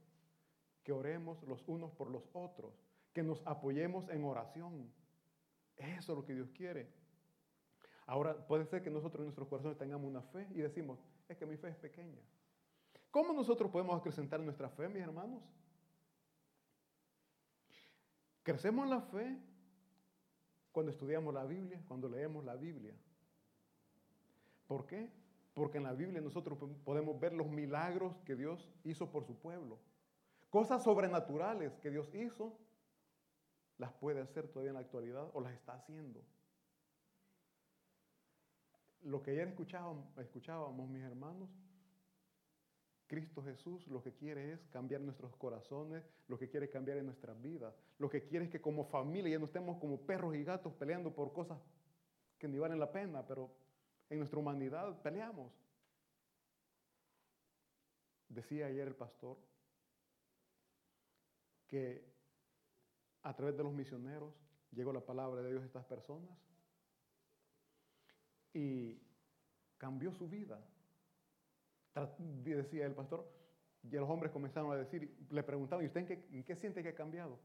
Que 0.82 0.92
oremos 0.92 1.42
los 1.44 1.66
unos 1.68 1.92
por 1.92 2.10
los 2.10 2.28
otros. 2.32 2.74
Que 3.12 3.22
nos 3.22 3.40
apoyemos 3.46 4.08
en 4.08 4.24
oración. 4.24 4.92
Eso 5.76 6.12
es 6.12 6.18
lo 6.18 6.24
que 6.24 6.34
Dios 6.34 6.50
quiere. 6.50 6.92
Ahora, 8.06 8.46
puede 8.46 8.66
ser 8.66 8.82
que 8.82 8.90
nosotros 8.90 9.20
en 9.20 9.26
nuestros 9.26 9.48
corazones 9.48 9.78
tengamos 9.78 10.08
una 10.08 10.22
fe 10.22 10.48
y 10.50 10.58
decimos, 10.58 10.98
es 11.28 11.36
que 11.36 11.46
mi 11.46 11.56
fe 11.56 11.68
es 11.68 11.76
pequeña. 11.76 12.20
¿Cómo 13.10 13.32
nosotros 13.32 13.70
podemos 13.70 13.98
acrecentar 13.98 14.40
nuestra 14.40 14.68
fe, 14.68 14.88
mis 14.88 15.02
hermanos? 15.02 15.42
Crecemos 18.42 18.88
la 18.88 19.00
fe 19.00 19.36
cuando 20.72 20.92
estudiamos 20.92 21.34
la 21.34 21.44
Biblia, 21.44 21.82
cuando 21.88 22.08
leemos 22.08 22.44
la 22.44 22.56
Biblia. 22.56 22.94
¿Por 24.66 24.86
qué? 24.86 25.10
Porque 25.54 25.78
en 25.78 25.84
la 25.84 25.92
Biblia 25.92 26.20
nosotros 26.20 26.58
podemos 26.84 27.18
ver 27.18 27.32
los 27.32 27.48
milagros 27.48 28.16
que 28.24 28.36
Dios 28.36 28.70
hizo 28.84 29.10
por 29.10 29.24
su 29.24 29.36
pueblo. 29.36 29.78
Cosas 30.48 30.82
sobrenaturales 30.84 31.76
que 31.78 31.90
Dios 31.90 32.14
hizo, 32.14 32.56
las 33.78 33.92
puede 33.94 34.20
hacer 34.20 34.48
todavía 34.48 34.70
en 34.70 34.74
la 34.74 34.80
actualidad 34.80 35.28
o 35.32 35.40
las 35.40 35.54
está 35.54 35.74
haciendo. 35.74 36.22
Lo 39.02 39.22
que 39.22 39.32
ayer 39.32 39.48
escuchábamos, 39.48 40.16
escuchábamos 40.18 40.88
mis 40.88 41.02
hermanos, 41.02 41.48
Cristo 43.10 43.42
Jesús 43.42 43.88
lo 43.88 44.00
que 44.00 44.12
quiere 44.12 44.52
es 44.52 44.68
cambiar 44.68 45.00
nuestros 45.00 45.34
corazones, 45.34 46.04
lo 46.28 46.38
que 46.38 46.48
quiere 46.48 46.70
cambiar 46.70 46.96
en 46.98 47.06
nuestras 47.06 47.42
vidas. 47.42 47.74
Lo 47.98 48.08
que 48.08 48.22
quiere 48.22 48.44
es 48.44 48.52
que 48.52 48.60
como 48.60 48.84
familia 48.84 49.32
ya 49.32 49.38
no 49.40 49.46
estemos 49.46 49.78
como 49.80 49.98
perros 49.98 50.36
y 50.36 50.44
gatos 50.44 50.72
peleando 50.74 51.12
por 51.12 51.32
cosas 51.32 51.58
que 52.38 52.46
ni 52.46 52.56
valen 52.56 52.78
la 52.78 52.92
pena, 52.92 53.26
pero 53.26 53.50
en 54.10 54.18
nuestra 54.18 54.38
humanidad 54.38 55.02
peleamos. 55.02 55.52
Decía 58.28 58.66
ayer 58.66 58.86
el 58.86 58.94
pastor 58.94 59.36
que 61.66 62.04
a 63.24 63.34
través 63.34 63.56
de 63.56 63.64
los 63.64 63.72
misioneros 63.72 64.32
llegó 64.70 64.92
la 64.92 65.04
palabra 65.04 65.42
de 65.42 65.50
Dios 65.50 65.64
a 65.64 65.66
estas 65.66 65.84
personas 65.84 66.38
y 68.54 69.02
cambió 69.78 70.12
su 70.12 70.28
vida. 70.28 70.64
Decía 71.94 72.86
el 72.86 72.94
pastor, 72.94 73.28
y 73.82 73.90
los 73.90 74.08
hombres 74.08 74.30
comenzaron 74.32 74.70
a 74.72 74.76
decir, 74.76 75.16
le 75.30 75.42
preguntaban, 75.42 75.84
¿y 75.84 75.88
usted 75.88 76.00
en 76.00 76.06
qué, 76.06 76.26
en 76.32 76.44
qué 76.44 76.56
siente 76.56 76.82
que 76.82 76.90
ha 76.90 76.94
cambiado? 76.94 77.38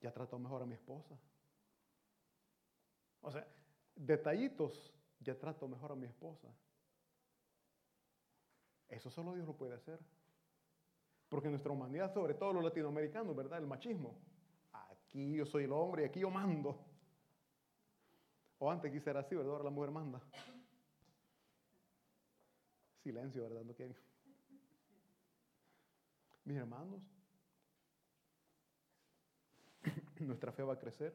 Ya 0.00 0.12
trató 0.12 0.38
mejor 0.38 0.62
a 0.62 0.66
mi 0.66 0.74
esposa. 0.74 1.18
O 3.20 3.30
sea, 3.30 3.46
detallitos, 3.94 4.92
ya 5.20 5.38
trato 5.38 5.68
mejor 5.68 5.92
a 5.92 5.96
mi 5.96 6.06
esposa. 6.06 6.48
Eso 8.88 9.10
solo 9.10 9.34
Dios 9.34 9.46
lo 9.46 9.56
puede 9.56 9.74
hacer. 9.74 9.98
Porque 11.28 11.48
nuestra 11.48 11.70
humanidad, 11.70 12.12
sobre 12.12 12.34
todo 12.34 12.52
los 12.54 12.64
latinoamericanos, 12.64 13.36
¿verdad? 13.36 13.58
El 13.58 13.66
machismo. 13.66 14.18
Aquí 14.72 15.36
yo 15.36 15.46
soy 15.46 15.64
el 15.64 15.72
hombre 15.72 16.02
y 16.02 16.06
aquí 16.06 16.20
yo 16.20 16.30
mando. 16.30 16.84
O 18.58 18.70
antes 18.70 18.90
quise 18.90 19.04
ser 19.04 19.16
así, 19.16 19.34
¿verdad? 19.34 19.52
Ahora 19.52 19.64
la 19.64 19.70
mujer 19.70 19.90
manda. 19.90 20.20
Silencio, 23.02 23.42
¿verdad? 23.42 23.62
No 23.62 23.74
quieren. 23.74 23.96
Mis 26.44 26.56
hermanos, 26.56 27.02
nuestra 30.20 30.52
fe 30.52 30.62
va 30.62 30.74
a 30.74 30.78
crecer 30.78 31.12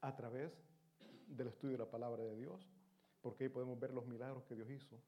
a 0.00 0.14
través 0.14 0.52
del 1.26 1.48
estudio 1.48 1.72
de 1.72 1.84
la 1.84 1.90
palabra 1.90 2.22
de 2.22 2.36
Dios, 2.36 2.68
porque 3.20 3.44
ahí 3.44 3.50
podemos 3.50 3.78
ver 3.78 3.92
los 3.94 4.06
milagros 4.06 4.44
que 4.44 4.54
Dios 4.54 4.68
hizo. 4.70 5.00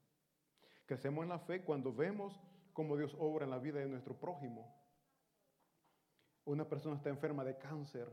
Crecemos 0.87 1.23
en 1.23 1.29
la 1.29 1.39
fe 1.39 1.65
cuando 1.65 1.93
vemos 1.93 2.41
cómo 2.73 2.97
Dios 2.97 3.15
obra 3.19 3.45
en 3.45 3.51
la 3.51 3.59
vida 3.59 3.81
de 3.81 3.87
nuestro 3.87 4.15
prójimo. 4.19 4.75
Una 6.45 6.69
persona 6.69 6.97
está 6.97 7.09
enferma 7.09 7.45
de 7.45 7.59
cáncer, 7.59 8.09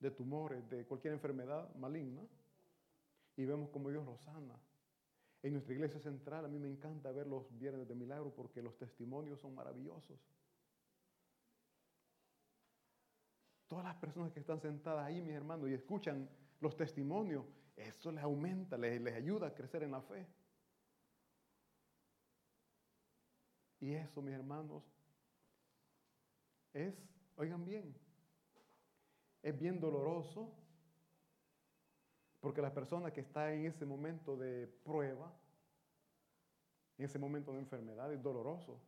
de 0.00 0.10
tumores, 0.10 0.68
de 0.68 0.86
cualquier 0.86 1.14
enfermedad 1.14 1.72
maligna, 1.76 2.26
y 3.36 3.44
vemos 3.44 3.70
cómo 3.70 3.90
Dios 3.90 4.04
lo 4.04 4.16
sana. 4.18 4.54
En 5.44 5.52
nuestra 5.52 5.74
iglesia 5.74 6.00
central 6.00 6.46
a 6.46 6.48
mí 6.48 6.58
me 6.58 6.68
encanta 6.68 7.12
ver 7.12 7.26
los 7.26 7.54
viernes 7.58 7.86
de 7.86 7.94
milagro 7.94 8.32
porque 8.34 8.62
los 8.62 8.78
testimonios 8.78 9.38
son 9.40 9.54
maravillosos. 9.54 10.18
Todas 13.66 13.84
las 13.84 13.94
personas 13.96 14.32
que 14.32 14.40
están 14.40 14.58
sentadas 14.58 15.04
ahí, 15.04 15.20
mis 15.20 15.34
hermanos, 15.34 15.68
y 15.68 15.74
escuchan 15.74 16.30
los 16.60 16.74
testimonios, 16.78 17.44
eso 17.76 18.10
les 18.10 18.24
aumenta, 18.24 18.78
les, 18.78 18.98
les 19.02 19.14
ayuda 19.14 19.48
a 19.48 19.54
crecer 19.54 19.82
en 19.82 19.90
la 19.90 20.00
fe. 20.00 20.26
Y 23.80 23.92
eso, 23.92 24.22
mis 24.22 24.32
hermanos, 24.32 24.82
es, 26.72 26.94
oigan 27.36 27.66
bien, 27.66 27.94
es 29.42 29.58
bien 29.58 29.78
doloroso 29.78 30.63
porque 32.44 32.60
la 32.60 32.74
persona 32.74 33.10
que 33.10 33.22
está 33.22 33.54
en 33.54 33.64
ese 33.64 33.86
momento 33.86 34.36
de 34.36 34.66
prueba, 34.66 35.32
en 36.98 37.06
ese 37.06 37.18
momento 37.18 37.54
de 37.54 37.58
enfermedad, 37.58 38.12
es 38.12 38.22
doloroso. 38.22 38.78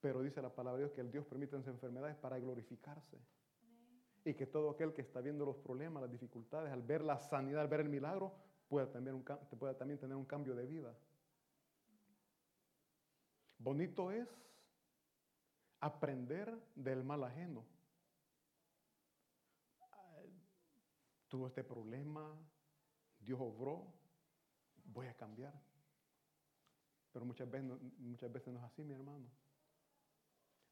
Pero 0.00 0.22
dice 0.22 0.42
la 0.42 0.52
palabra 0.52 0.78
de 0.78 0.86
Dios 0.86 0.92
que 0.92 1.00
el 1.02 1.12
Dios 1.12 1.24
permite 1.24 1.54
esas 1.54 1.68
enfermedades 1.68 2.16
para 2.16 2.36
glorificarse. 2.40 3.16
Y 4.24 4.34
que 4.34 4.44
todo 4.44 4.70
aquel 4.70 4.92
que 4.92 5.02
está 5.02 5.20
viendo 5.20 5.46
los 5.46 5.54
problemas, 5.54 6.02
las 6.02 6.10
dificultades, 6.10 6.72
al 6.72 6.82
ver 6.82 7.00
la 7.02 7.20
sanidad, 7.20 7.60
al 7.60 7.68
ver 7.68 7.82
el 7.82 7.88
milagro, 7.88 8.34
pueda 8.68 8.90
también, 8.90 9.22
pueda 9.56 9.78
también 9.78 10.00
tener 10.00 10.16
un 10.16 10.24
cambio 10.24 10.56
de 10.56 10.66
vida. 10.66 10.92
Bonito 13.58 14.10
es 14.10 14.28
aprender 15.78 16.58
del 16.74 17.04
mal 17.04 17.22
ajeno. 17.22 17.62
Tuvo 21.32 21.46
este 21.46 21.64
problema, 21.64 22.38
Dios 23.18 23.40
obró, 23.40 23.90
voy 24.84 25.06
a 25.06 25.14
cambiar. 25.14 25.54
Pero 27.10 27.24
muchas 27.24 27.50
veces, 27.50 27.70
muchas 28.00 28.30
veces 28.30 28.52
no 28.52 28.58
es 28.58 28.64
así, 28.66 28.84
mi 28.84 28.92
hermano. 28.92 29.26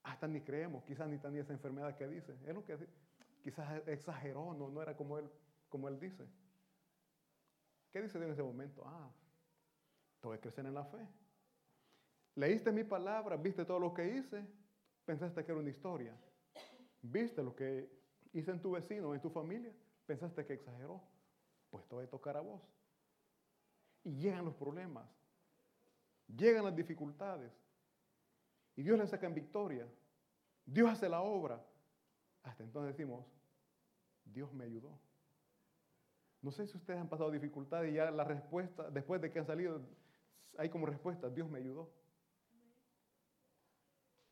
Hasta 0.03 0.29
ni 0.29 0.43
creemos, 0.43 0.85
quizás 0.85 1.09
ni 1.09 1.17
tenía 1.17 1.41
esa 1.41 1.55
enfermedad 1.55 1.97
que 1.97 2.07
dice. 2.07 2.39
Es 2.45 2.55
lo 2.55 2.63
que 2.63 2.77
quizás 3.43 3.89
exageró, 3.89 4.53
no, 4.53 4.69
no 4.69 4.83
era 4.83 4.95
como 4.95 5.17
él, 5.17 5.31
como 5.71 5.89
él 5.89 5.99
dice. 5.99 6.29
¿Qué 7.91 8.03
dice 8.03 8.19
Dios 8.19 8.27
en 8.27 8.33
ese 8.35 8.43
momento? 8.43 8.83
Ah, 8.85 9.11
tengo 10.21 10.35
que 10.35 10.41
crecer 10.41 10.67
en 10.67 10.75
la 10.75 10.85
fe. 10.85 11.09
Leíste 12.35 12.71
mi 12.71 12.85
palabra, 12.85 13.39
viste 13.39 13.65
todo 13.65 13.79
lo 13.79 13.95
que 13.95 14.15
hice, 14.15 14.47
pensaste 15.07 15.43
que 15.43 15.53
era 15.53 15.61
una 15.63 15.71
historia. 15.71 16.15
Viste 17.01 17.43
lo 17.43 17.57
que 17.57 17.91
hice 18.35 18.51
en 18.51 18.61
tu 18.61 18.73
vecino, 18.73 19.15
en 19.15 19.23
tu 19.23 19.31
familia, 19.31 19.73
pensaste 20.11 20.45
que 20.45 20.55
exageró. 20.55 21.01
Pues 21.71 21.87
te 21.87 21.95
va 21.95 22.03
a 22.03 22.07
tocar 22.09 22.37
a 22.37 22.41
vos. 22.41 22.61
Y 24.03 24.17
llegan 24.17 24.45
los 24.45 24.55
problemas, 24.55 25.09
llegan 26.27 26.65
las 26.65 26.75
dificultades. 26.75 27.53
Y 28.75 28.83
Dios 28.83 28.99
le 28.99 29.07
saca 29.07 29.27
en 29.27 29.35
victoria. 29.35 29.87
Dios 30.67 30.91
hace 30.91 31.09
la 31.09 31.21
obra. 31.21 31.65
Hasta 32.43 32.65
entonces 32.65 32.97
decimos, 32.97 33.25
Dios 34.25 34.53
me 34.53 34.65
ayudó. 34.65 34.99
No 36.43 36.51
sé 36.51 36.67
si 36.67 36.77
ustedes 36.77 36.99
han 36.99 37.09
pasado 37.09 37.31
dificultades 37.31 37.93
y 37.93 37.95
ya 37.95 38.11
la 38.11 38.25
respuesta, 38.25 38.91
después 38.91 39.21
de 39.21 39.31
que 39.31 39.39
han 39.39 39.47
salido, 39.47 39.81
hay 40.59 40.71
como 40.71 40.87
respuesta, 40.87 41.29
Dios 41.29 41.49
me 41.49 41.59
ayudó. 41.59 41.89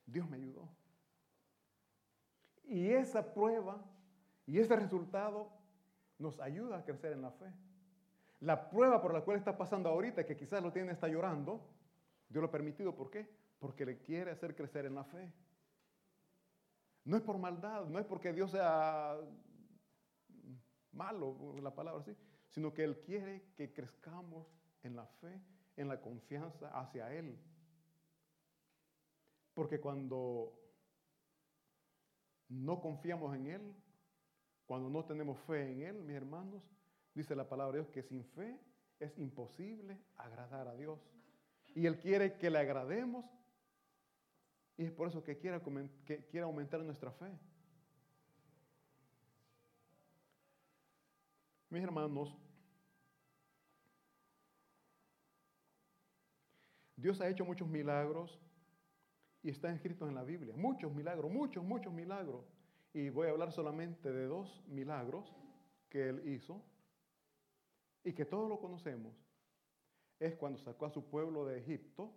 Dios 0.07 0.29
me 0.29 0.39
ayudó. 0.39 0.69
Y 2.65 2.89
esa 2.89 3.33
prueba 3.33 3.85
y 4.45 4.59
ese 4.59 4.75
resultado 4.75 5.58
nos 6.19 6.41
ayuda 6.41 6.79
a 6.79 6.85
crecer 6.85 7.13
en 7.13 7.23
la 7.23 7.31
fe. 7.31 7.53
La 8.41 8.71
prueba 8.71 9.01
por 9.01 9.13
la 9.13 9.23
cual 9.23 9.37
está 9.37 9.57
pasando 9.57 9.89
ahorita, 9.89 10.25
que 10.25 10.37
quizás 10.37 10.63
lo 10.63 10.73
tiene, 10.73 10.93
está 10.93 11.09
llorando, 11.09 11.61
Dios 12.29 12.43
lo 12.43 12.49
ha 12.49 12.53
permitido. 12.53 12.95
¿Por 12.95 13.11
qué? 13.11 13.29
Porque 13.59 13.85
le 13.85 13.99
quiere 13.99 14.31
hacer 14.31 14.55
crecer 14.55 14.87
en 14.87 14.95
la 14.95 15.05
fe. 15.05 15.33
No 17.05 17.17
es 17.17 17.23
por 17.23 17.39
maldad, 17.39 17.87
no 17.87 17.99
es 17.99 18.05
porque 18.05 18.33
Dios 18.33 18.51
sea 18.51 19.17
malo, 20.93 21.57
la 21.61 21.75
palabra 21.75 22.01
así, 22.01 22.15
sino 22.49 22.73
que 22.75 22.85
Él 22.85 23.01
quiere 23.01 23.53
que 23.57 23.73
crezcamos 23.73 24.47
en 24.83 24.97
la 24.97 25.07
fe, 25.07 25.41
en 25.77 25.89
la 25.89 26.01
confianza 26.01 26.69
hacia 26.79 27.13
Él. 27.15 27.39
Porque 29.55 29.81
cuando 29.81 30.53
no 32.49 32.81
confiamos 32.81 33.35
en 33.35 33.47
Él, 33.47 33.75
cuando 34.69 34.91
no 34.91 35.03
tenemos 35.03 35.41
fe 35.47 35.73
en 35.73 35.81
Él, 35.81 36.03
mis 36.03 36.15
hermanos, 36.15 36.63
dice 37.15 37.35
la 37.35 37.49
palabra 37.49 37.73
de 37.73 37.83
Dios 37.83 37.91
que 37.91 38.03
sin 38.03 38.23
fe 38.23 38.61
es 39.01 39.17
imposible 39.17 39.99
agradar 40.17 40.69
a 40.69 40.77
Dios. 40.77 41.01
Y 41.75 41.87
Él 41.87 41.99
quiere 41.99 42.37
que 42.37 42.51
le 42.51 42.59
agrademos 42.59 43.25
y 44.77 44.85
es 44.85 44.93
por 44.93 45.09
eso 45.09 45.25
que 45.25 45.39
quiere, 45.39 45.59
que 46.05 46.27
quiere 46.27 46.45
aumentar 46.45 46.81
nuestra 46.83 47.11
fe. 47.13 47.33
Mis 51.71 51.83
hermanos, 51.83 52.37
Dios 56.95 57.23
ha 57.23 57.29
hecho 57.31 57.47
muchos 57.47 57.67
milagros 57.67 58.39
y 59.43 59.49
están 59.49 59.77
escritos 59.77 60.07
en 60.11 60.15
la 60.15 60.25
Biblia. 60.25 60.55
Muchos 60.59 60.93
milagros, 60.93 61.33
muchos, 61.33 61.65
muchos 61.65 61.91
milagros. 61.91 62.45
Y 62.93 63.11
voy 63.11 63.27
a 63.27 63.31
hablar 63.31 63.53
solamente 63.53 64.13
de 64.13 64.27
dos 64.27 64.63
milagros 64.67 65.35
que 65.89 66.09
él 66.09 66.29
hizo 66.29 66.63
y 68.05 68.13
que 68.13 68.25
todos 68.25 68.49
lo 68.49 68.59
conocemos. 68.59 69.15
Es 70.19 70.35
cuando 70.35 70.59
sacó 70.59 70.87
a 70.87 70.91
su 70.91 71.09
pueblo 71.09 71.45
de 71.45 71.59
Egipto. 71.59 72.13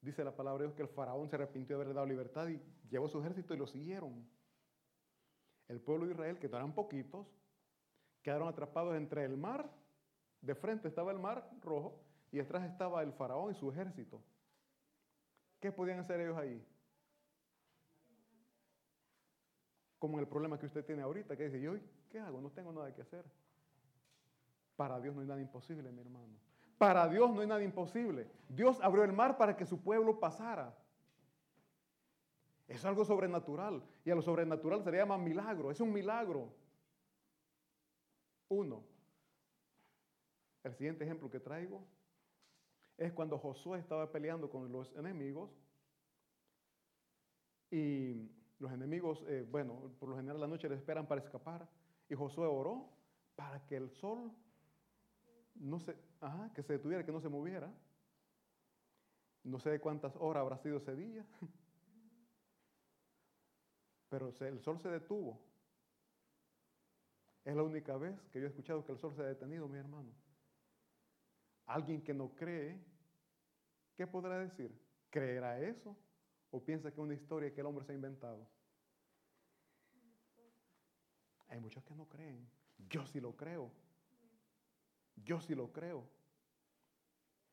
Dice 0.00 0.24
la 0.24 0.36
palabra 0.36 0.62
de 0.62 0.68
Dios 0.68 0.76
que 0.76 0.82
el 0.82 0.88
faraón 0.88 1.28
se 1.28 1.36
arrepintió 1.36 1.76
de 1.76 1.82
haberle 1.82 1.94
dado 1.94 2.06
libertad 2.06 2.48
y 2.48 2.60
llevó 2.88 3.08
su 3.08 3.20
ejército 3.20 3.54
y 3.54 3.58
lo 3.58 3.66
siguieron. 3.66 4.28
El 5.68 5.80
pueblo 5.80 6.06
de 6.06 6.12
Israel, 6.12 6.38
que 6.38 6.46
eran 6.46 6.74
poquitos, 6.74 7.26
quedaron 8.22 8.48
atrapados 8.48 8.96
entre 8.96 9.24
el 9.24 9.36
mar, 9.36 9.70
de 10.40 10.54
frente 10.54 10.88
estaba 10.88 11.12
el 11.12 11.18
mar 11.18 11.50
rojo 11.60 12.00
y 12.32 12.40
atrás 12.40 12.68
estaba 12.70 13.02
el 13.02 13.12
faraón 13.12 13.52
y 13.52 13.54
su 13.54 13.70
ejército. 13.70 14.22
¿Qué 15.60 15.70
podían 15.70 15.98
hacer 15.98 16.20
ellos 16.20 16.36
ahí? 16.36 16.64
Como 20.00 20.18
el 20.18 20.26
problema 20.26 20.58
que 20.58 20.66
usted 20.66 20.84
tiene 20.84 21.02
ahorita, 21.02 21.36
que 21.36 21.44
dice, 21.44 21.60
¿yo 21.60 21.74
qué 22.08 22.18
hago? 22.18 22.40
No 22.40 22.50
tengo 22.50 22.72
nada 22.72 22.92
que 22.92 23.02
hacer. 23.02 23.24
Para 24.74 24.98
Dios 24.98 25.14
no 25.14 25.20
hay 25.20 25.28
nada 25.28 25.40
imposible, 25.40 25.92
mi 25.92 26.00
hermano. 26.00 26.34
Para 26.78 27.06
Dios 27.06 27.30
no 27.32 27.42
hay 27.42 27.46
nada 27.46 27.62
imposible. 27.62 28.26
Dios 28.48 28.80
abrió 28.80 29.04
el 29.04 29.12
mar 29.12 29.36
para 29.36 29.54
que 29.54 29.66
su 29.66 29.78
pueblo 29.82 30.18
pasara. 30.18 30.74
Es 32.66 32.82
algo 32.86 33.04
sobrenatural. 33.04 33.82
Y 34.04 34.10
a 34.10 34.14
lo 34.14 34.22
sobrenatural 34.22 34.82
se 34.82 34.90
le 34.90 34.96
llama 34.96 35.18
milagro. 35.18 35.70
Es 35.70 35.80
un 35.80 35.92
milagro. 35.92 36.50
Uno. 38.48 38.82
El 40.64 40.74
siguiente 40.74 41.04
ejemplo 41.04 41.30
que 41.30 41.40
traigo 41.40 41.84
es 42.96 43.12
cuando 43.12 43.38
Josué 43.38 43.78
estaba 43.78 44.10
peleando 44.10 44.48
con 44.48 44.72
los 44.72 44.90
enemigos 44.96 45.50
y 47.70 48.30
los 48.60 48.70
enemigos, 48.72 49.24
eh, 49.26 49.46
bueno, 49.50 49.90
por 49.98 50.10
lo 50.10 50.16
general 50.16 50.38
la 50.38 50.46
noche 50.46 50.68
le 50.68 50.76
esperan 50.76 51.06
para 51.06 51.22
escapar 51.22 51.66
y 52.08 52.14
Josué 52.14 52.46
oró 52.46 52.90
para 53.34 53.64
que 53.66 53.76
el 53.76 53.90
sol 53.90 54.30
no 55.54 55.80
se, 55.80 55.96
ajá, 56.20 56.52
que 56.54 56.62
se 56.62 56.74
detuviera, 56.74 57.04
que 57.04 57.12
no 57.12 57.20
se 57.20 57.30
moviera. 57.30 57.72
No 59.44 59.58
sé 59.58 59.80
cuántas 59.80 60.14
horas 60.16 60.42
habrá 60.42 60.58
sido 60.58 60.76
ese 60.76 60.94
día, 60.94 61.24
pero 64.10 64.34
el 64.40 64.60
sol 64.60 64.78
se 64.78 64.90
detuvo. 64.90 65.40
Es 67.46 67.56
la 67.56 67.62
única 67.62 67.96
vez 67.96 68.20
que 68.30 68.40
yo 68.40 68.46
he 68.46 68.50
escuchado 68.50 68.84
que 68.84 68.92
el 68.92 68.98
sol 68.98 69.14
se 69.14 69.22
ha 69.22 69.26
detenido, 69.26 69.66
mi 69.66 69.78
hermano. 69.78 70.10
Alguien 71.64 72.02
que 72.02 72.12
no 72.12 72.34
cree, 72.34 72.78
¿qué 73.96 74.06
podrá 74.06 74.38
decir? 74.38 74.70
¿Creerá 75.08 75.58
eso? 75.60 75.96
¿O 76.50 76.62
piensa 76.62 76.90
que 76.90 77.00
es 77.00 77.04
una 77.04 77.14
historia 77.14 77.52
que 77.52 77.60
el 77.60 77.66
hombre 77.66 77.84
se 77.84 77.92
ha 77.92 77.94
inventado? 77.94 78.46
Hay 81.48 81.60
muchos 81.60 81.82
que 81.84 81.94
no 81.94 82.08
creen. 82.08 82.48
Yo 82.88 83.06
sí 83.06 83.20
lo 83.20 83.36
creo. 83.36 83.70
Yo 85.16 85.40
sí 85.40 85.54
lo 85.54 85.72
creo. 85.72 86.04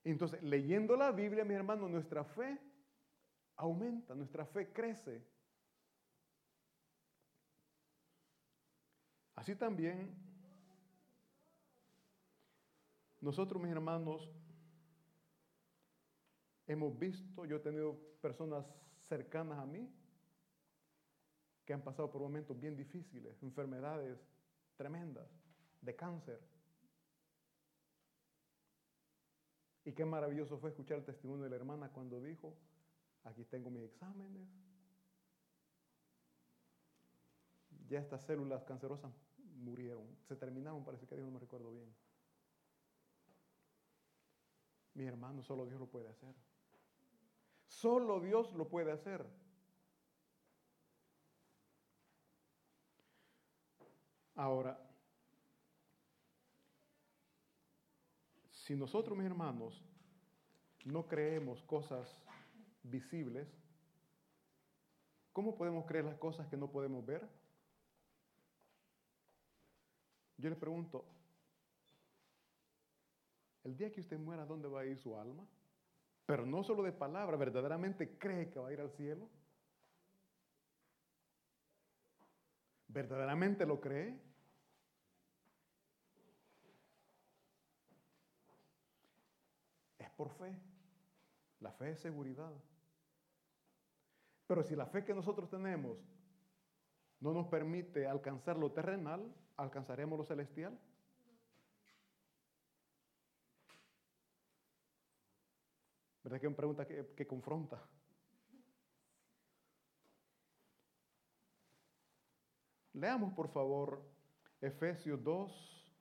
Entonces, 0.03 0.41
leyendo 0.41 0.95
la 0.95 1.11
Biblia, 1.11 1.43
mi 1.43 1.53
hermano, 1.53 1.89
nuestra 1.89 2.23
fe 2.23 2.59
aumenta, 3.55 4.15
nuestra 4.15 4.45
fe 4.45 4.71
crece. 4.71 5.21
Así 9.35 9.55
también, 9.55 10.15
nosotros, 13.19 13.61
mis 13.61 13.71
hermanos, 13.71 14.31
hemos 16.67 16.97
visto, 16.97 17.45
yo 17.45 17.57
he 17.57 17.59
tenido 17.59 17.99
personas 18.21 18.65
cercanas 19.07 19.59
a 19.59 19.65
mí 19.65 19.89
que 21.65 21.73
han 21.73 21.81
pasado 21.81 22.09
por 22.09 22.21
momentos 22.21 22.59
bien 22.59 22.77
difíciles, 22.77 23.41
enfermedades 23.43 24.17
tremendas, 24.77 25.27
de 25.81 25.95
cáncer. 25.95 26.39
Y 29.83 29.91
qué 29.91 30.05
maravilloso 30.05 30.57
fue 30.57 30.69
escuchar 30.69 30.97
el 30.97 31.05
testimonio 31.05 31.43
de 31.43 31.49
la 31.49 31.55
hermana 31.57 31.89
cuando 31.89 32.21
dijo, 32.21 32.55
aquí 33.23 33.43
tengo 33.45 33.69
mis 33.69 33.83
exámenes, 33.83 34.47
ya 37.89 37.99
estas 37.99 38.21
células 38.23 38.63
cancerosas 38.63 39.11
murieron, 39.55 40.07
se 40.27 40.35
terminaron, 40.35 40.83
parece 40.83 41.05
que 41.07 41.15
dijo, 41.15 41.27
no 41.27 41.33
me 41.33 41.39
recuerdo 41.39 41.71
bien. 41.71 41.93
Mi 44.93 45.05
hermano, 45.05 45.43
solo 45.43 45.65
Dios 45.65 45.79
lo 45.79 45.87
puede 45.87 46.09
hacer. 46.09 46.33
Solo 47.67 48.19
Dios 48.19 48.53
lo 48.53 48.67
puede 48.67 48.91
hacer. 48.91 49.25
Ahora, 54.35 54.79
si 58.51 58.75
nosotros, 58.75 59.17
mis 59.17 59.25
hermanos, 59.25 59.83
no 60.85 61.07
creemos 61.07 61.61
cosas 61.63 62.15
visibles, 62.83 63.47
¿cómo 65.33 65.55
podemos 65.55 65.85
creer 65.85 66.05
las 66.05 66.17
cosas 66.17 66.47
que 66.47 66.57
no 66.57 66.71
podemos 66.71 67.05
ver? 67.05 67.27
Yo 70.37 70.49
le 70.49 70.55
pregunto, 70.55 71.03
el 73.63 73.75
día 73.75 73.91
que 73.91 74.01
usted 74.01 74.19
muera, 74.19 74.45
¿dónde 74.45 74.67
va 74.67 74.81
a 74.81 74.85
ir 74.85 74.97
su 74.97 75.17
alma? 75.17 75.47
Pero 76.27 76.45
no 76.45 76.61
solo 76.61 76.83
de 76.83 76.91
palabra, 76.91 77.37
¿verdaderamente 77.37 78.17
cree 78.17 78.49
que 78.49 78.59
va 78.59 78.67
a 78.67 78.73
ir 78.73 78.81
al 78.81 78.91
cielo? 78.91 79.29
¿Verdaderamente 82.89 83.65
lo 83.65 83.79
cree? 83.79 84.19
Es 89.97 90.09
por 90.11 90.29
fe. 90.31 90.53
La 91.61 91.71
fe 91.71 91.91
es 91.91 92.01
seguridad. 92.01 92.51
Pero 94.47 94.63
si 94.63 94.75
la 94.75 94.85
fe 94.85 95.05
que 95.05 95.13
nosotros 95.13 95.49
tenemos 95.49 95.97
no 97.21 97.31
nos 97.31 97.47
permite 97.47 98.05
alcanzar 98.05 98.57
lo 98.57 98.73
terrenal, 98.73 99.33
¿alcanzaremos 99.55 100.19
lo 100.19 100.25
celestial? 100.25 100.77
¿Verdad 106.27 106.41
que 106.41 106.47
es 106.47 106.49
una 106.49 106.57
pregunta 106.57 106.85
que, 106.85 107.13
que 107.15 107.25
confronta? 107.25 107.81
Leamos 112.91 113.31
por 113.33 113.47
favor 113.47 114.03
Efesios 114.59 115.23
2, 115.23 115.93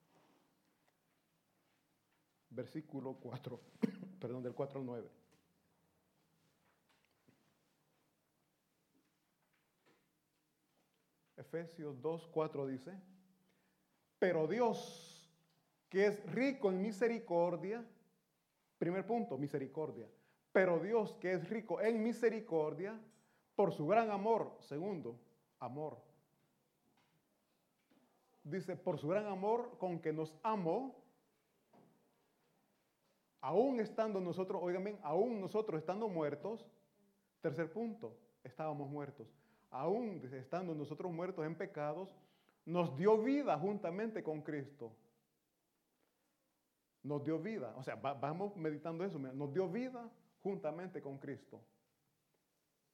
versículo 2.51 3.15
4, 3.21 3.61
perdón, 4.21 4.43
del 4.43 4.53
4 4.53 4.81
al 4.81 4.87
9. 4.87 5.11
Efesios 11.37 12.03
2, 12.03 12.27
4 12.33 12.67
dice, 12.67 13.01
pero 14.19 14.49
Dios, 14.49 15.31
que 15.89 16.07
es 16.07 16.27
rico 16.33 16.69
en 16.71 16.83
misericordia, 16.83 17.87
primer 18.77 19.07
punto, 19.07 19.39
misericordia, 19.39 20.09
pero 20.57 20.79
Dios, 20.79 21.15
que 21.21 21.35
es 21.35 21.51
rico 21.51 21.83
en 21.83 22.03
misericordia, 22.03 22.99
por 23.55 23.73
su 23.73 23.87
gran 23.87 24.11
amor, 24.11 24.57
segundo, 24.61 25.21
amor. 25.61 25.99
Dice, 28.43 28.75
por 28.75 28.97
su 28.97 29.07
gran 29.07 29.27
amor 29.27 29.77
con 29.77 29.99
que 29.99 30.15
nos 30.15 30.35
amó, 30.43 30.97
aún 33.43 33.81
estando 33.81 34.19
nosotros, 34.19 34.63
oigan 34.65 34.83
bien, 34.83 34.99
aún 35.03 35.43
nosotros 35.43 35.79
estando 35.79 36.09
muertos, 36.09 36.67
tercer 37.43 37.71
punto, 37.71 38.17
estábamos 38.43 38.89
muertos 38.89 39.29
aún 39.71 40.23
estando 40.33 40.75
nosotros 40.75 41.13
muertos 41.13 41.45
en 41.45 41.55
pecados, 41.55 42.09
nos 42.65 42.97
dio 42.97 43.19
vida 43.19 43.59
juntamente 43.59 44.23
con 44.23 44.41
Cristo. 44.41 44.91
Nos 47.03 47.23
dio 47.23 47.39
vida, 47.39 47.75
o 47.77 47.83
sea, 47.83 47.97
vamos 47.97 48.57
meditando 48.57 49.05
eso, 49.05 49.19
nos 49.19 49.53
dio 49.53 49.69
vida 49.69 50.11
juntamente 50.47 51.03
con 51.03 51.19
Cristo. 51.19 51.61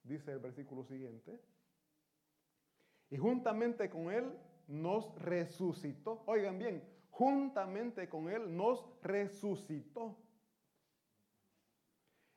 Dice 0.02 0.32
el 0.32 0.38
versículo 0.38 0.84
siguiente. 0.84 1.38
Y 3.10 3.18
juntamente 3.18 3.90
con 3.90 4.10
Él 4.10 4.32
nos 4.68 5.14
resucitó. 5.16 6.22
Oigan 6.26 6.58
bien, 6.58 6.82
juntamente 7.10 8.08
con 8.08 8.30
Él 8.30 8.56
nos 8.56 8.82
resucitó. 9.02 10.16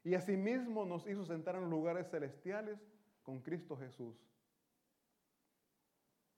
Y 0.04 0.16
asimismo 0.16 0.86
nos 0.86 1.08
hizo 1.08 1.26
sentar 1.26 1.56
en 1.56 1.70
lugares 1.70 2.10
celestiales 2.10 2.78
con 3.24 3.40
Cristo 3.40 3.78
Jesús. 3.78 4.18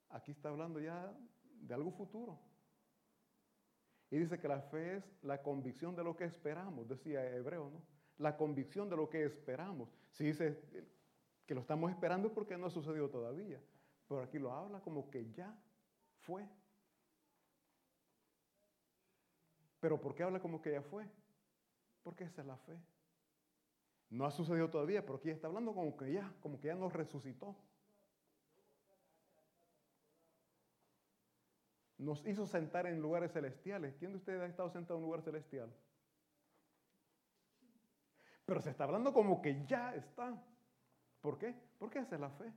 Aquí 0.10 0.30
está 0.32 0.50
hablando 0.50 0.80
ya 0.80 1.12
de 1.62 1.74
algo 1.74 1.90
futuro. 1.90 2.40
Y 4.12 4.18
dice 4.20 4.40
que 4.40 4.48
la 4.48 4.62
fe 4.62 4.98
es 4.98 5.24
la 5.24 5.42
convicción 5.42 5.96
de 5.96 6.04
lo 6.04 6.16
que 6.16 6.26
esperamos, 6.26 6.88
decía 6.88 7.28
Hebreo, 7.28 7.72
¿no? 7.72 7.97
La 8.18 8.36
convicción 8.36 8.90
de 8.90 8.98
lo 8.98 9.10
que 9.10 9.26
esperamos. 9.26 9.90
Si 10.12 10.26
dice 10.26 10.60
que 11.46 11.56
lo 11.56 11.62
estamos 11.62 11.92
esperando 11.92 12.28
es 12.28 12.34
porque 12.34 12.58
no 12.58 12.68
ha 12.68 12.70
sucedido 12.70 13.10
todavía. 13.10 13.62
Pero 14.08 14.22
aquí 14.22 14.40
lo 14.40 14.52
habla 14.52 14.80
como 14.82 15.10
que 15.10 15.32
ya 15.32 15.56
fue. 16.22 16.48
Pero 19.80 20.02
¿por 20.02 20.16
qué 20.16 20.24
habla 20.24 20.40
como 20.40 20.62
que 20.62 20.72
ya 20.72 20.82
fue? 20.82 21.06
Porque 22.04 22.24
esa 22.24 22.42
es 22.42 22.48
la 22.48 22.58
fe. 22.58 22.78
No 24.10 24.26
ha 24.26 24.32
sucedido 24.32 24.70
todavía, 24.70 25.06
pero 25.06 25.18
aquí 25.18 25.30
está 25.30 25.48
hablando 25.48 25.74
como 25.74 25.96
que 25.98 26.14
ya, 26.14 26.34
como 26.42 26.60
que 26.60 26.68
ya 26.68 26.76
nos 26.76 26.94
resucitó. 26.94 27.56
Nos 31.98 32.26
hizo 32.26 32.46
sentar 32.46 32.86
en 32.88 33.02
lugares 33.02 33.34
celestiales. 33.34 33.96
¿Quién 33.96 34.12
de 34.12 34.18
ustedes 34.18 34.42
ha 34.42 34.46
estado 34.46 34.70
sentado 34.70 34.98
en 34.98 35.04
un 35.04 35.10
lugar 35.10 35.24
celestial? 35.24 35.74
Pero 38.48 38.62
se 38.62 38.70
está 38.70 38.86
hablando 38.86 39.12
como 39.12 39.42
que 39.42 39.66
ya 39.66 39.94
está. 39.94 40.42
¿Por 41.20 41.38
qué? 41.38 41.54
Porque 41.78 42.00
esa 42.00 42.16
es 42.16 42.22
la 42.22 42.30
fe. 42.30 42.54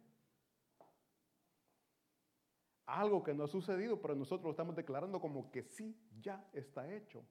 Algo 2.86 3.24
que 3.24 3.34
no 3.34 3.43
ha 3.43 3.49
sucedido, 3.49 4.01
pero 4.01 4.14
nosotros 4.14 4.45
lo 4.45 4.51
estamos 4.51 4.76
declarando 4.76 5.20
como 5.20 5.51
que 5.51 5.64
sí, 5.64 6.01
ya 6.20 6.49
está 6.53 6.88
hecho. 6.95 7.26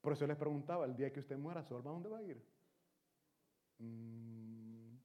Por 0.00 0.14
eso 0.14 0.26
les 0.26 0.36
preguntaba, 0.36 0.86
el 0.86 0.96
día 0.96 1.12
que 1.12 1.20
usted 1.20 1.38
muera, 1.38 1.62
¿su 1.62 1.76
alma 1.76 1.92
dónde 1.92 2.08
va 2.08 2.18
a 2.18 2.22
ir? 2.22 2.44
Mm, 3.78 4.96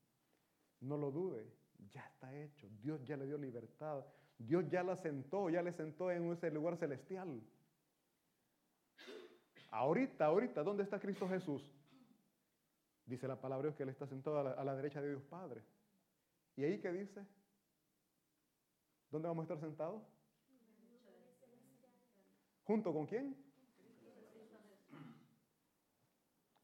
no 0.82 0.98
lo 0.98 1.12
dude, 1.12 1.48
ya 1.93 2.08
está 2.08 2.36
hecho. 2.36 2.68
Dios 2.82 3.06
ya 3.06 3.18
le 3.18 3.28
dio 3.28 3.38
libertad. 3.38 4.04
Dios 4.39 4.68
ya 4.68 4.82
la 4.82 4.95
sentó, 4.95 5.52
ya 5.52 5.62
le 5.62 5.74
sentó 5.74 6.10
en 6.10 6.32
ese 6.32 6.50
lugar 6.50 6.76
celestial. 6.78 7.39
Ahorita, 9.70 10.26
ahorita, 10.26 10.63
¿dónde 10.63 10.84
está 10.84 10.99
Cristo 10.99 11.28
Jesús? 11.28 11.61
Dice 13.05 13.28
la 13.28 13.39
palabra 13.39 13.74
que 13.74 13.84
Él 13.84 13.89
está 13.89 14.07
sentado 14.07 14.39
a 14.39 14.43
la, 14.43 14.51
a 14.51 14.63
la 14.63 14.76
derecha 14.76 15.01
de 15.01 15.09
Dios 15.09 15.24
Padre. 15.24 15.63
¿Y 16.55 16.63
ahí 16.63 16.80
qué 16.80 16.91
dice? 16.91 17.26
¿Dónde 19.11 19.28
vamos 19.28 19.43
a 19.43 19.53
estar 19.53 19.59
sentados? 19.59 20.03
¿Junto 22.65 22.91
con 22.93 23.05
quién? 23.05 23.36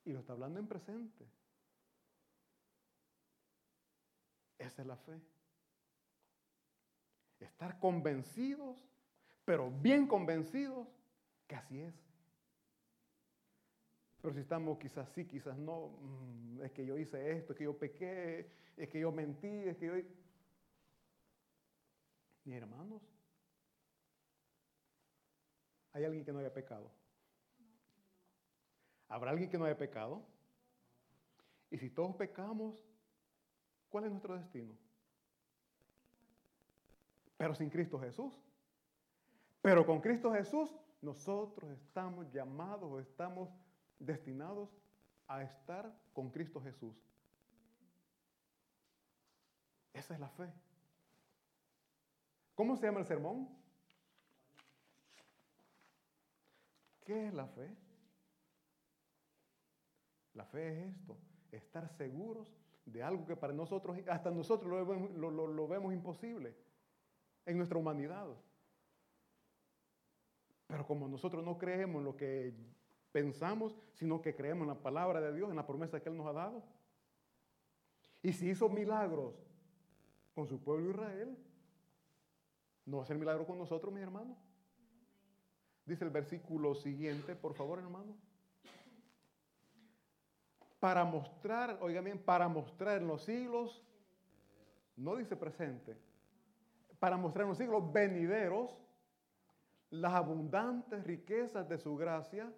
Y 0.06 0.12
lo 0.12 0.20
está 0.20 0.34
hablando 0.34 0.60
en 0.60 0.68
presente. 0.68 1.26
Esa 4.58 4.82
es 4.82 4.88
la 4.88 4.98
fe. 4.98 5.22
Estar 7.40 7.80
convencidos, 7.80 8.86
pero 9.46 9.72
bien 9.72 10.08
convencidos 10.08 10.88
que 11.48 11.56
así 11.56 11.80
es. 11.80 12.03
Pero 14.24 14.36
si 14.36 14.40
estamos 14.40 14.78
quizás 14.78 15.10
sí, 15.10 15.26
quizás 15.26 15.58
no, 15.58 15.90
mm, 16.00 16.62
es 16.62 16.72
que 16.72 16.86
yo 16.86 16.98
hice 16.98 17.34
esto, 17.34 17.52
es 17.52 17.58
que 17.58 17.66
yo 17.66 17.78
pequé, 17.78 18.50
es 18.78 18.88
que 18.88 18.98
yo 19.02 19.12
mentí, 19.12 19.50
es 19.50 19.76
que 19.76 19.86
yo... 19.86 19.94
Mis 22.46 22.56
hermanos, 22.56 23.02
¿hay 25.92 26.06
alguien 26.06 26.24
que 26.24 26.32
no 26.32 26.40
haya 26.40 26.54
pecado? 26.54 26.90
¿Habrá 29.10 29.32
alguien 29.32 29.50
que 29.50 29.58
no 29.58 29.66
haya 29.66 29.78
pecado? 29.78 30.26
Y 31.70 31.78
si 31.78 31.90
todos 31.90 32.16
pecamos, 32.16 32.82
¿cuál 33.90 34.06
es 34.06 34.12
nuestro 34.12 34.38
destino? 34.38 34.74
Pero 37.36 37.54
sin 37.56 37.70
Cristo 37.70 38.00
Jesús. 38.00 38.34
Pero 39.62 39.86
con 39.86 40.00
Cristo 40.00 40.32
Jesús 40.32 40.74
nosotros 41.02 41.70
estamos 41.72 42.32
llamados 42.32 42.90
o 42.90 43.02
estamos 43.02 43.50
destinados 44.06 44.70
a 45.28 45.44
estar 45.44 45.92
con 46.14 46.30
Cristo 46.30 46.62
Jesús. 46.62 46.96
Esa 49.94 50.14
es 50.14 50.20
la 50.20 50.30
fe. 50.30 50.52
¿Cómo 52.56 52.76
se 52.76 52.86
llama 52.86 53.00
el 53.00 53.06
sermón? 53.06 53.50
¿Qué 57.06 57.28
es 57.28 57.34
la 57.34 57.48
fe? 57.48 57.76
La 60.34 60.46
fe 60.46 60.72
es 60.72 60.96
esto, 60.96 61.18
estar 61.52 61.88
seguros 61.90 62.52
de 62.86 63.04
algo 63.04 63.26
que 63.26 63.36
para 63.36 63.54
nosotros, 63.54 63.98
hasta 64.08 64.32
nosotros 64.32 64.72
lo 65.16 65.68
vemos, 65.68 65.94
imposible 65.94 66.56
en 67.46 67.58
nuestra 67.58 67.78
humanidad. 67.78 68.28
Pero 70.68 70.88
como 70.88 71.08
nosotros 71.08 71.44
no 71.44 71.58
creemos 71.58 72.04
lo 72.04 72.16
que 72.16 72.54
pensamos, 73.14 73.78
sino 73.94 74.22
que 74.22 74.36
creemos 74.36 74.64
en 74.64 74.70
la 74.70 74.82
palabra 74.82 75.22
de 75.22 75.34
Dios, 75.34 75.50
en 75.50 75.56
la 75.56 75.66
promesa 75.66 76.02
que 76.02 76.10
Él 76.10 76.18
nos 76.18 76.28
ha 76.28 76.34
dado. 76.34 76.64
Y 78.22 78.34
si 78.34 78.50
hizo 78.50 78.68
milagros 78.68 79.36
con 80.34 80.48
su 80.48 80.60
pueblo 80.60 80.90
Israel, 80.90 81.38
¿no 82.86 82.98
va 82.98 83.04
a 83.04 83.06
hacer 83.06 83.18
milagro 83.18 83.46
con 83.46 83.58
nosotros, 83.58 83.94
mis 83.94 84.04
hermanos? 84.04 84.36
Dice 85.86 86.04
el 86.04 86.10
versículo 86.10 86.74
siguiente, 86.74 87.36
por 87.36 87.54
favor, 87.54 87.80
hermano. 87.80 88.16
Para 90.80 91.06
mostrar, 91.06 91.78
oigan 91.82 92.06
bien, 92.06 92.20
para 92.20 92.48
mostrar 92.48 92.98
en 92.98 93.08
los 93.08 93.24
siglos, 93.24 93.84
no 94.98 95.16
dice 95.16 95.36
presente, 95.36 95.96
para 97.00 97.16
mostrar 97.16 97.44
en 97.44 97.50
los 97.50 97.58
siglos 97.58 97.92
venideros 97.94 98.76
las 99.92 100.14
abundantes 100.14 101.04
riquezas 101.04 101.70
de 101.70 101.78
su 101.78 101.96
gracia 101.96 102.52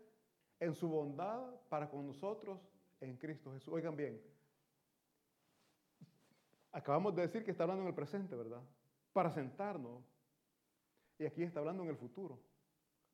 en 0.66 0.74
su 0.74 0.90
bondad 0.90 1.62
para 1.70 1.90
con 1.90 2.06
nosotros 2.08 2.60
en 3.00 3.16
Cristo 3.18 3.54
Jesús. 3.54 3.72
Oigan 3.72 3.96
bien, 3.96 4.20
acabamos 6.72 7.16
de 7.16 7.22
decir 7.22 7.44
que 7.46 7.52
está 7.52 7.64
hablando 7.64 7.84
en 7.84 7.90
el 7.90 7.96
presente, 7.96 8.36
¿verdad? 8.36 8.64
Para 9.14 9.30
sentarnos. 9.30 10.04
Y 11.18 11.26
aquí 11.26 11.44
está 11.44 11.60
hablando 11.60 11.84
en 11.84 11.90
el 11.90 11.96
futuro, 11.96 12.40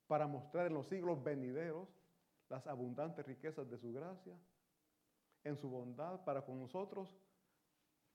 para 0.07 0.25
mostrar 0.25 0.65
en 0.65 0.73
los 0.73 0.87
siglos 0.87 1.23
venideros 1.23 1.87
las 2.49 2.65
abundantes 2.67 3.25
riquezas 3.25 3.69
de 3.69 3.77
su 3.77 3.93
gracia, 3.93 4.33
en 5.43 5.55
su 5.57 5.69
bondad 5.69 6.23
para 6.23 6.43
con 6.43 6.59
nosotros, 6.59 7.15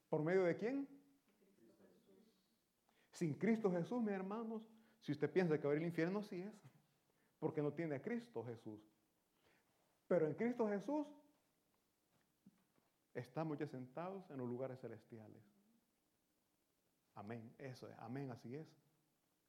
¿por 0.09 0.23
medio 0.23 0.45
de 0.45 0.57
quién? 0.57 0.89
Sin 3.13 3.35
Cristo 3.35 3.71
Jesús, 3.71 4.03
mis 4.03 4.13
hermanos, 4.13 4.63
si 5.01 5.13
usted 5.13 5.31
piensa 5.31 5.59
que 5.59 5.67
va 5.67 5.73
a 5.73 5.77
ir 5.77 5.83
al 5.83 5.89
infierno, 5.89 6.23
sí 6.23 6.41
es, 6.43 6.55
porque 7.39 7.63
no 7.63 7.73
tiene 7.73 7.95
a 7.95 8.03
Cristo 8.03 8.43
Jesús. 8.45 8.96
Pero 10.09 10.27
en 10.27 10.35
Cristo 10.35 10.69
Jesús 10.69 11.07
estamos 13.15 13.59
ya 13.59 13.67
sentados 13.67 14.31
en 14.31 14.39
los 14.39 14.49
lugares 14.49 14.79
celestiales. 14.81 15.43
Amén, 17.15 17.55
eso 17.59 17.89
es, 17.89 17.95
amén, 17.99 18.31
así 18.31 18.55
es. 18.55 18.67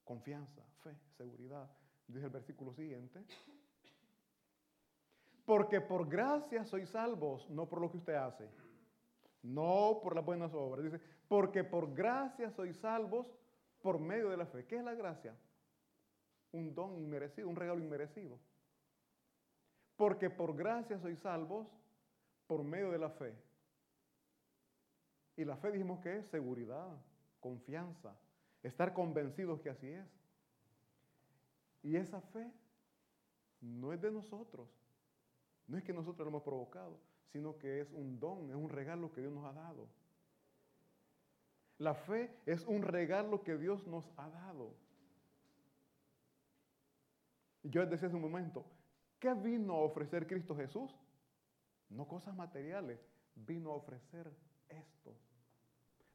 Confianza, 0.03 0.63
fe, 0.83 0.95
seguridad. 1.17 1.69
Dice 2.07 2.25
el 2.25 2.31
versículo 2.31 2.73
siguiente. 2.73 3.21
Porque 5.45 5.81
por 5.81 6.07
gracia 6.07 6.63
sois 6.63 6.89
salvos, 6.89 7.49
no 7.49 7.67
por 7.67 7.81
lo 7.81 7.91
que 7.91 7.97
usted 7.97 8.15
hace, 8.15 8.49
no 9.43 9.99
por 10.01 10.15
las 10.15 10.25
buenas 10.25 10.53
obras. 10.53 10.83
Dice, 10.83 11.01
porque 11.27 11.63
por 11.63 11.93
gracia 11.93 12.49
sois 12.51 12.77
salvos 12.77 13.27
por 13.81 13.99
medio 13.99 14.29
de 14.29 14.37
la 14.37 14.45
fe. 14.45 14.65
¿Qué 14.65 14.77
es 14.77 14.83
la 14.83 14.93
gracia? 14.93 15.35
Un 16.53 16.73
don 16.73 16.97
inmerecido, 16.97 17.49
un 17.49 17.55
regalo 17.55 17.79
inmerecido. 17.79 18.39
Porque 19.97 20.29
por 20.29 20.55
gracia 20.55 20.99
sois 20.99 21.19
salvos 21.19 21.67
por 22.47 22.63
medio 22.63 22.91
de 22.91 22.99
la 22.99 23.09
fe. 23.09 23.35
Y 25.35 25.43
la 25.43 25.57
fe 25.57 25.71
dijimos 25.71 25.99
que 25.99 26.17
es 26.17 26.27
seguridad, 26.27 26.95
confianza, 27.39 28.15
estar 28.63 28.93
convencidos 28.93 29.59
que 29.59 29.69
así 29.69 29.87
es. 29.87 30.07
Y 31.83 31.95
esa 31.95 32.21
fe 32.21 32.51
no 33.61 33.93
es 33.93 34.01
de 34.01 34.11
nosotros. 34.11 34.69
No 35.67 35.77
es 35.77 35.83
que 35.83 35.93
nosotros 35.93 36.25
lo 36.25 36.29
hemos 36.29 36.43
provocado, 36.43 36.99
sino 37.31 37.57
que 37.57 37.81
es 37.81 37.91
un 37.91 38.19
don, 38.19 38.49
es 38.49 38.55
un 38.55 38.69
regalo 38.69 39.11
que 39.11 39.21
Dios 39.21 39.33
nos 39.33 39.45
ha 39.45 39.53
dado. 39.53 39.87
La 41.77 41.93
fe 41.93 42.35
es 42.45 42.65
un 42.65 42.81
regalo 42.81 43.43
que 43.43 43.57
Dios 43.57 43.85
nos 43.85 44.09
ha 44.17 44.29
dado. 44.29 44.73
Yo 47.63 47.85
decía 47.85 48.07
hace 48.07 48.15
un 48.15 48.21
momento, 48.21 48.65
¿Qué 49.19 49.33
vino 49.33 49.73
a 49.73 49.81
ofrecer 49.81 50.27
Cristo 50.27 50.55
Jesús? 50.55 50.95
No 51.89 52.07
cosas 52.07 52.35
materiales, 52.35 52.99
vino 53.35 53.71
a 53.71 53.75
ofrecer 53.75 54.31
esto. 54.69 55.15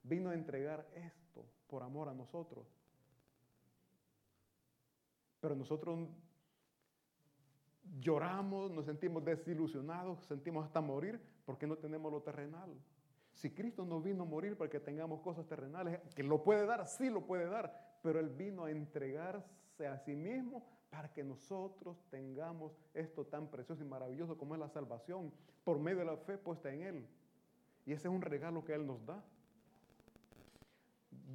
Vino 0.03 0.31
a 0.31 0.35
entregar 0.35 0.87
esto 0.95 1.45
por 1.67 1.83
amor 1.83 2.09
a 2.09 2.15
nosotros. 2.15 2.67
Pero 5.41 5.57
nosotros 5.57 6.09
lloramos, 7.99 8.71
nos 8.71 8.85
sentimos 8.85 9.25
desilusionados, 9.25 10.21
sentimos 10.27 10.65
hasta 10.65 10.81
morir 10.81 11.21
porque 11.45 11.67
no 11.67 11.77
tenemos 11.77 12.13
lo 12.13 12.23
terrenal. 12.23 12.71
Si 13.35 13.51
Cristo 13.51 13.85
no 13.85 14.01
vino 14.01 14.23
a 14.23 14.27
morir 14.27 14.57
para 14.57 14.71
que 14.71 14.79
tengamos 14.79 15.21
cosas 15.21 15.47
terrenales, 15.47 16.01
que 16.15 16.23
lo 16.23 16.45
puede 16.45 16.67
dar, 16.67 16.87
sí 16.87 17.11
lo 17.11 17.27
puede 17.27 17.47
dar, 17.47 17.99
pero 18.03 18.21
Él 18.21 18.29
vino 18.29 18.65
a 18.65 18.71
entregarse 18.71 19.87
a 19.87 19.99
sí 19.99 20.15
mismo 20.15 20.65
para 20.93 21.11
que 21.11 21.25
nosotros 21.25 21.97
tengamos 22.11 22.79
esto 22.93 23.25
tan 23.25 23.49
precioso 23.49 23.83
y 23.83 23.87
maravilloso 23.87 24.37
como 24.37 24.55
es 24.55 24.61
la 24.61 24.69
salvación 24.69 25.33
por 25.65 25.79
medio 25.79 26.01
de 26.01 26.05
la 26.05 26.19
fe 26.19 26.37
puesta 26.37 26.71
en 26.71 26.83
Él. 26.83 27.09
Y 27.87 27.95
ese 27.95 28.09
es 28.09 28.15
un 28.15 28.21
regalo 28.21 28.63
que 28.63 28.75
Él 28.75 28.87
nos 28.87 29.03
da. 29.07 29.25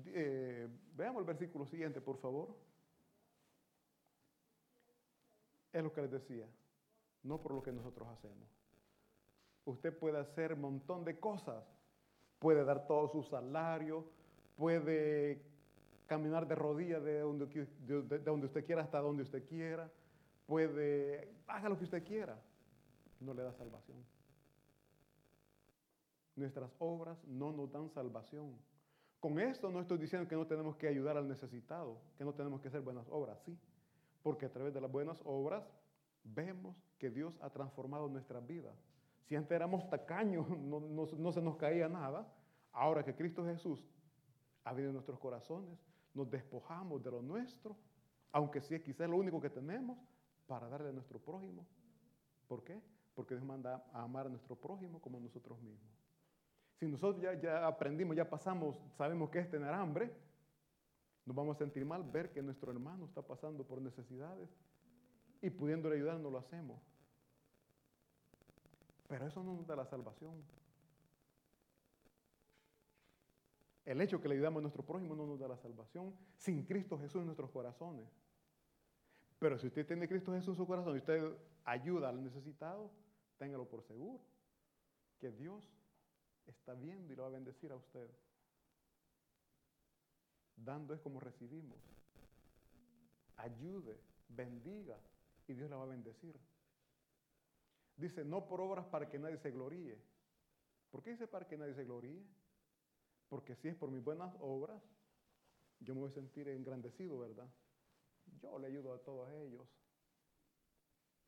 Eh, 0.05 0.67
veamos 0.95 1.21
el 1.21 1.25
versículo 1.25 1.65
siguiente, 1.65 1.99
por 1.99 2.17
favor. 2.17 2.55
Es 5.73 5.81
lo 5.81 5.91
que 5.91 6.03
les 6.03 6.11
decía, 6.11 6.45
no 7.23 7.41
por 7.41 7.55
lo 7.55 7.63
que 7.63 7.71
nosotros 7.71 8.07
hacemos. 8.09 8.47
Usted 9.65 9.97
puede 9.97 10.19
hacer 10.19 10.53
un 10.53 10.61
montón 10.61 11.03
de 11.03 11.19
cosas, 11.19 11.65
puede 12.37 12.63
dar 12.63 12.85
todo 12.85 13.07
su 13.07 13.23
salario, 13.23 14.05
puede 14.55 15.46
caminar 16.07 16.47
de 16.47 16.55
rodillas 16.55 17.03
de 17.03 17.19
donde, 17.19 17.45
de, 17.45 18.19
donde 18.19 18.47
usted 18.47 18.65
quiera 18.65 18.81
hasta 18.81 18.99
donde 18.99 19.23
usted 19.23 19.45
quiera, 19.47 19.91
puede, 20.45 21.35
haga 21.47 21.69
lo 21.69 21.77
que 21.77 21.83
usted 21.83 22.03
quiera, 22.03 22.39
no 23.19 23.33
le 23.33 23.43
da 23.43 23.53
salvación. 23.53 23.97
Nuestras 26.35 26.71
obras 26.79 27.23
no 27.25 27.51
nos 27.51 27.71
dan 27.71 27.89
salvación. 27.89 28.55
Con 29.19 29.39
esto 29.39 29.69
no 29.69 29.81
estoy 29.81 29.97
diciendo 29.97 30.27
que 30.27 30.35
no 30.35 30.47
tenemos 30.47 30.75
que 30.77 30.87
ayudar 30.87 31.17
al 31.17 31.27
necesitado, 31.27 31.99
que 32.17 32.23
no 32.23 32.33
tenemos 32.33 32.61
que 32.61 32.67
hacer 32.67 32.81
buenas 32.81 33.07
obras, 33.09 33.39
sí, 33.43 33.57
porque 34.23 34.45
a 34.45 34.51
través 34.51 34.73
de 34.73 34.81
las 34.81 34.91
buenas 34.91 35.19
obras 35.25 35.63
vemos 36.23 36.75
que 36.97 37.09
Dios 37.09 37.35
ha 37.41 37.49
transformado 37.49 38.07
nuestras 38.07 38.45
vidas. 38.45 38.75
Si 39.25 39.35
antes 39.35 39.51
éramos 39.51 39.89
tacaños, 39.89 40.47
no, 40.59 40.79
no 40.79 41.31
se 41.31 41.41
nos 41.41 41.57
caía 41.57 41.89
nada, 41.89 42.31
ahora 42.71 43.03
que 43.03 43.15
Cristo 43.15 43.43
Jesús 43.43 43.83
ha 44.63 44.73
venido 44.73 44.89
en 44.89 44.95
nuestros 44.95 45.19
corazones, 45.19 45.79
nos 46.17 46.29
despojamos 46.29 47.03
de 47.03 47.11
lo 47.11 47.21
nuestro, 47.21 47.77
aunque 48.31 48.59
sí 48.59 48.79
quizás 48.81 49.07
lo 49.09 49.15
único 49.15 49.39
que 49.39 49.49
tenemos, 49.49 49.97
para 50.47 50.67
darle 50.67 50.89
a 50.89 50.91
nuestro 50.91 51.19
prójimo. 51.19 51.65
¿Por 52.47 52.63
qué? 52.63 52.81
Porque 53.13 53.35
Dios 53.35 53.45
manda 53.45 53.85
a 53.93 54.03
amar 54.03 54.25
a 54.25 54.29
nuestro 54.29 54.55
prójimo 54.55 54.99
como 54.99 55.19
nosotros 55.19 55.61
mismos. 55.61 55.91
Si 56.79 56.87
nosotros 56.87 57.23
ya, 57.41 57.67
aprendimos, 57.67 58.15
ya 58.15 58.29
pasamos, 58.29 58.79
sabemos 58.97 59.29
qué 59.29 59.39
es 59.39 59.49
tener 59.49 59.73
hambre, 59.73 60.11
nos 61.25 61.35
vamos 61.35 61.55
a 61.55 61.59
sentir 61.59 61.85
mal 61.85 62.03
ver 62.03 62.31
que 62.31 62.41
nuestro 62.41 62.71
hermano 62.71 63.05
está 63.05 63.21
pasando 63.21 63.65
por 63.65 63.81
necesidades 63.81 64.49
y 65.41 65.49
pudiéndole 65.49 65.97
ayudar 65.97 66.19
no 66.19 66.29
lo 66.29 66.37
hacemos. 66.37 66.81
Pero 69.07 69.27
eso 69.27 69.43
no 69.43 69.53
nos 69.53 69.67
da 69.67 69.75
la 69.75 69.85
salvación. 69.85 70.43
El 73.87 74.01
hecho 74.01 74.19
que 74.19 74.27
le 74.27 74.35
ayudamos 74.35 74.59
a 74.59 74.63
nuestro 74.63 74.83
prójimo 74.83 75.15
no 75.15 75.25
nos 75.25 75.39
da 75.39 75.47
la 75.47 75.55
salvación 75.55 76.13
sin 76.35 76.65
Cristo 76.65 76.99
Jesús 76.99 77.21
en 77.21 77.27
nuestros 77.27 77.49
corazones. 77.51 78.05
Pero 79.39 79.57
si 79.57 79.67
usted 79.67 79.87
tiene 79.87 80.09
Cristo 80.09 80.33
Jesús 80.33 80.49
en 80.49 80.55
su 80.57 80.67
corazón 80.67 80.93
y 80.95 80.97
usted 80.97 81.33
ayuda 81.63 82.09
al 82.09 82.21
necesitado, 82.21 82.91
téngalo 83.37 83.65
por 83.69 83.81
seguro 83.83 84.19
que 85.21 85.31
Dios 85.31 85.71
está 86.47 86.73
viendo 86.73 87.13
y 87.13 87.15
lo 87.15 87.23
va 87.23 87.29
a 87.29 87.31
bendecir 87.31 87.71
a 87.71 87.77
usted. 87.77 88.09
Dando 90.57 90.93
es 90.93 90.99
como 90.99 91.21
recibimos. 91.21 91.79
Ayude, 93.37 94.01
bendiga 94.27 94.99
y 95.47 95.53
Dios 95.53 95.69
la 95.69 95.77
va 95.77 95.83
a 95.83 95.87
bendecir. 95.87 96.37
Dice, 97.95 98.25
no 98.25 98.49
por 98.49 98.59
obras 98.59 98.85
para 98.87 99.07
que 99.07 99.17
nadie 99.17 99.37
se 99.37 99.49
gloríe. 99.49 99.97
¿Por 100.91 101.01
qué 101.01 101.11
dice 101.11 101.25
para 101.25 101.47
que 101.47 101.57
nadie 101.57 101.73
se 101.73 101.85
gloríe? 101.85 102.21
Porque 103.29 103.55
si 103.55 103.67
es 103.67 103.75
por 103.75 103.91
mis 103.91 104.03
buenas 104.03 104.33
obras, 104.39 104.81
yo 105.79 105.93
me 105.93 106.01
voy 106.01 106.09
a 106.09 106.13
sentir 106.13 106.47
engrandecido, 106.47 107.19
¿verdad? 107.19 107.47
Yo 108.41 108.57
le 108.59 108.67
ayudo 108.67 108.93
a 108.93 108.99
todos 108.99 109.29
ellos. 109.31 109.67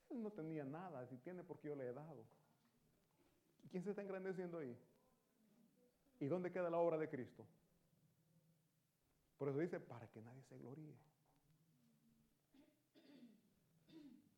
Él 0.09 0.23
no 0.23 0.31
tenía 0.31 0.63
nada, 0.63 1.05
si 1.07 1.17
tiene 1.17 1.43
porque 1.43 1.67
yo 1.67 1.75
le 1.75 1.87
he 1.87 1.93
dado. 1.93 2.25
¿Quién 3.69 3.83
se 3.83 3.91
está 3.91 4.01
engrandeciendo 4.01 4.57
ahí? 4.57 4.75
¿Y 6.19 6.25
dónde 6.25 6.51
queda 6.51 6.69
la 6.69 6.77
obra 6.79 6.97
de 6.97 7.07
Cristo? 7.09 7.45
Por 9.37 9.49
eso 9.49 9.59
dice, 9.59 9.79
para 9.79 10.07
que 10.09 10.21
nadie 10.21 10.43
se 10.43 10.57
gloríe. 10.57 10.95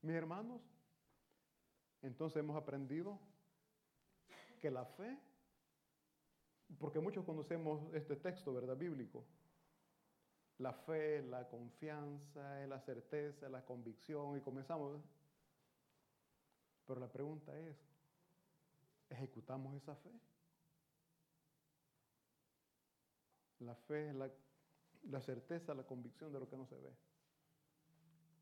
Mis 0.02 0.16
hermanos, 0.16 0.62
entonces 2.02 2.40
hemos 2.40 2.56
aprendido 2.56 3.20
que 4.60 4.70
la 4.70 4.86
fe, 4.86 5.18
porque 6.80 7.00
muchos 7.00 7.26
conocemos 7.26 7.94
este 7.94 8.16
texto, 8.16 8.54
¿verdad? 8.54 8.78
Bíblico. 8.78 9.26
La 10.58 10.74
fe, 10.74 11.22
la 11.24 11.48
confianza, 11.48 12.66
la 12.68 12.80
certeza, 12.80 13.50
la 13.50 13.66
convicción, 13.66 14.38
y 14.38 14.42
comenzamos. 14.42 15.02
Pero 16.86 17.00
la 17.00 17.12
pregunta 17.12 17.58
es, 17.58 17.76
¿ejecutamos 19.10 19.76
esa 19.76 19.96
fe? 19.96 20.12
La 23.60 23.76
fe 23.76 24.10
es 24.10 24.16
la, 24.16 25.22
certeza, 25.22 25.74
la 25.74 25.84
convicción 25.84 26.32
de 26.32 26.40
lo 26.40 26.50
que 26.50 26.58
no 26.58 26.66
se 26.66 26.76
ve. 26.76 26.92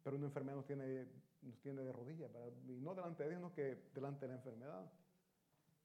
Pero 0.04 0.16
una 0.16 0.28
enfermedad 0.28 0.58
nos 0.58 0.66
tiene, 0.66 1.08
nos 1.42 1.60
tiene 1.60 1.84
de 1.84 1.92
rodillas, 1.92 2.32
y 2.68 2.80
no 2.80 2.96
delante 2.96 3.24
de 3.24 3.30
Dios, 3.30 3.40
sino 3.40 3.54
que 3.54 3.90
delante 3.94 4.26
de 4.26 4.30
la 4.30 4.38
enfermedad. 4.38 4.92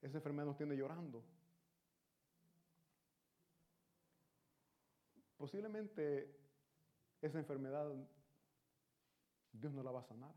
Esa 0.00 0.18
enfermedad 0.18 0.46
nos 0.46 0.56
tiene 0.56 0.76
llorando. 0.76 1.24
Posiblemente 5.36 6.34
esa 7.20 7.38
enfermedad 7.38 7.92
Dios 9.52 9.72
no 9.72 9.82
la 9.82 9.92
va 9.92 10.00
a 10.00 10.04
sanar. 10.04 10.34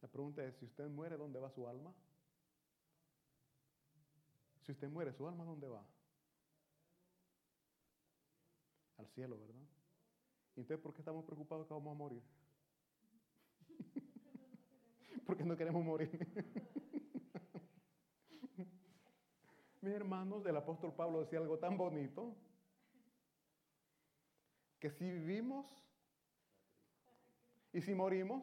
La 0.00 0.08
pregunta 0.08 0.44
es, 0.44 0.54
si 0.56 0.64
usted 0.64 0.88
muere, 0.88 1.16
¿dónde 1.16 1.40
va 1.40 1.50
su 1.50 1.66
alma? 1.68 1.92
Si 4.64 4.72
usted 4.72 4.88
muere, 4.88 5.12
¿su 5.12 5.26
alma 5.26 5.44
dónde 5.44 5.68
va? 5.68 5.84
Al 8.98 9.08
cielo, 9.08 9.38
¿verdad? 9.38 9.62
¿Y 10.54 10.60
entonces 10.60 10.82
por 10.82 10.94
qué 10.94 11.00
estamos 11.00 11.24
preocupados 11.24 11.66
que 11.66 11.74
vamos 11.74 11.92
a 11.92 11.98
morir? 11.98 12.22
Porque 15.26 15.44
no 15.44 15.56
queremos 15.56 15.84
morir. 15.84 16.10
Mis 19.86 19.94
hermanos, 19.94 20.44
el 20.46 20.56
apóstol 20.56 20.92
Pablo 20.92 21.20
decía 21.20 21.38
algo 21.38 21.60
tan 21.60 21.76
bonito, 21.76 22.34
que 24.80 24.90
si 24.90 25.08
vivimos 25.08 25.64
y 27.72 27.80
si 27.80 27.94
morimos, 27.94 28.42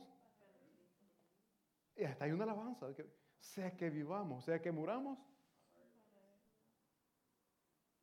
y 1.97 2.05
hasta 2.05 2.23
hay 2.23 2.31
una 2.31 2.45
alabanza, 2.45 2.95
que 2.95 3.13
sea 3.41 3.75
que 3.75 3.89
vivamos, 3.89 4.45
sea 4.45 4.61
que 4.61 4.71
muramos, 4.71 5.19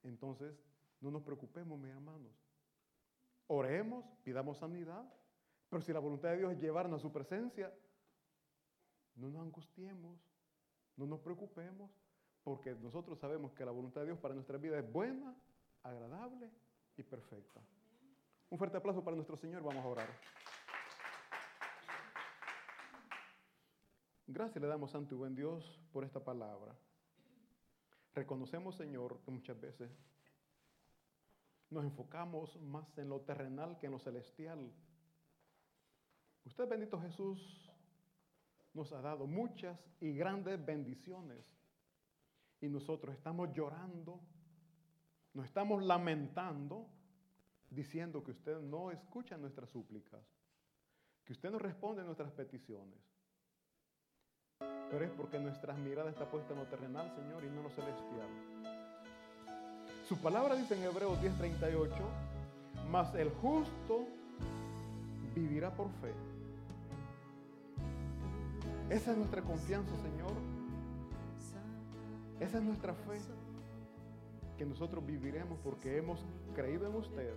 entonces, 0.02 0.62
no 1.00 1.10
nos 1.10 1.22
preocupemos, 1.22 1.80
mis 1.80 1.92
hermanos. 1.92 2.34
Oremos, 3.46 4.04
pidamos 4.22 4.58
sanidad, 4.58 5.10
pero 5.70 5.80
si 5.80 5.94
la 5.94 5.98
voluntad 5.98 6.28
de 6.28 6.36
Dios 6.36 6.52
es 6.52 6.60
llevarnos 6.60 7.00
a 7.00 7.02
su 7.02 7.10
presencia, 7.10 7.74
no 9.14 9.30
nos 9.30 9.40
angustiemos, 9.40 10.20
no 10.94 11.06
nos 11.06 11.20
preocupemos, 11.20 11.90
porque 12.44 12.74
nosotros 12.74 13.18
sabemos 13.18 13.52
que 13.52 13.64
la 13.64 13.70
voluntad 13.70 14.02
de 14.02 14.08
Dios 14.08 14.18
para 14.18 14.34
nuestra 14.34 14.58
vida 14.58 14.78
es 14.78 14.92
buena, 14.92 15.34
agradable 15.82 16.50
y 16.96 17.02
perfecta. 17.02 17.60
Un 18.48 18.58
fuerte 18.58 18.76
aplauso 18.76 19.04
para 19.04 19.14
nuestro 19.14 19.36
Señor, 19.36 19.62
vamos 19.62 19.84
a 19.84 19.88
orar. 19.88 20.08
Gracias 24.26 24.62
le 24.62 24.68
damos, 24.68 24.92
Santo 24.92 25.14
y 25.14 25.18
buen 25.18 25.34
Dios, 25.34 25.80
por 25.92 26.04
esta 26.04 26.22
palabra. 26.22 26.76
Reconocemos, 28.14 28.76
Señor, 28.76 29.20
que 29.24 29.30
muchas 29.30 29.60
veces 29.60 29.90
nos 31.68 31.84
enfocamos 31.84 32.60
más 32.60 32.96
en 32.98 33.08
lo 33.08 33.20
terrenal 33.20 33.78
que 33.78 33.86
en 33.86 33.92
lo 33.92 33.98
celestial. 33.98 34.72
Usted, 36.44 36.68
bendito 36.68 37.00
Jesús, 37.00 37.70
nos 38.74 38.92
ha 38.92 39.00
dado 39.00 39.26
muchas 39.26 39.78
y 40.00 40.12
grandes 40.12 40.64
bendiciones. 40.64 41.44
Y 42.60 42.68
nosotros 42.68 43.14
estamos 43.14 43.52
llorando, 43.52 44.20
nos 45.32 45.46
estamos 45.46 45.82
lamentando, 45.82 46.86
diciendo 47.70 48.22
que 48.22 48.32
usted 48.32 48.60
no 48.60 48.90
escucha 48.90 49.36
nuestras 49.38 49.70
súplicas, 49.70 50.20
que 51.24 51.32
usted 51.32 51.50
no 51.50 51.58
responde 51.58 52.02
a 52.02 52.04
nuestras 52.04 52.32
peticiones. 52.32 52.98
Pero 54.90 55.04
es 55.04 55.10
porque 55.12 55.38
nuestras 55.38 55.78
miradas 55.78 56.12
está 56.12 56.30
puesta 56.30 56.52
en 56.52 56.58
lo 56.58 56.66
terrenal, 56.66 57.10
Señor, 57.14 57.44
y 57.44 57.48
no 57.48 57.58
en 57.58 57.62
lo 57.62 57.70
celestial. 57.70 58.28
Su 60.08 60.18
palabra 60.18 60.56
dice 60.56 60.74
en 60.74 60.82
Hebreos 60.82 61.20
10:38, 61.22 61.94
mas 62.90 63.14
el 63.14 63.30
justo 63.30 64.08
vivirá 65.34 65.72
por 65.72 65.88
fe. 66.00 66.12
Esa 68.90 69.12
es 69.12 69.16
nuestra 69.16 69.40
confianza, 69.42 69.94
Señor. 70.02 70.49
Esa 72.40 72.58
es 72.58 72.64
nuestra 72.64 72.94
fe. 72.94 73.18
Que 74.56 74.66
nosotros 74.66 75.04
viviremos 75.06 75.58
porque 75.62 75.96
hemos 75.98 76.24
creído 76.54 76.86
en 76.86 76.96
usted. 76.96 77.34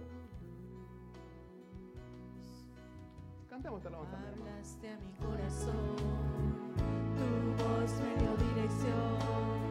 Cantemos 3.50 3.78
esta 3.78 3.90
alabanza. 3.90 4.18
Hablaste 4.18 4.90
a 4.90 4.98
mi 4.98 5.14
corazón 5.14 6.44
tu 7.16 7.64
voz 7.64 7.92
me 8.02 8.16
dio 8.20 8.36
dirección. 8.38 9.63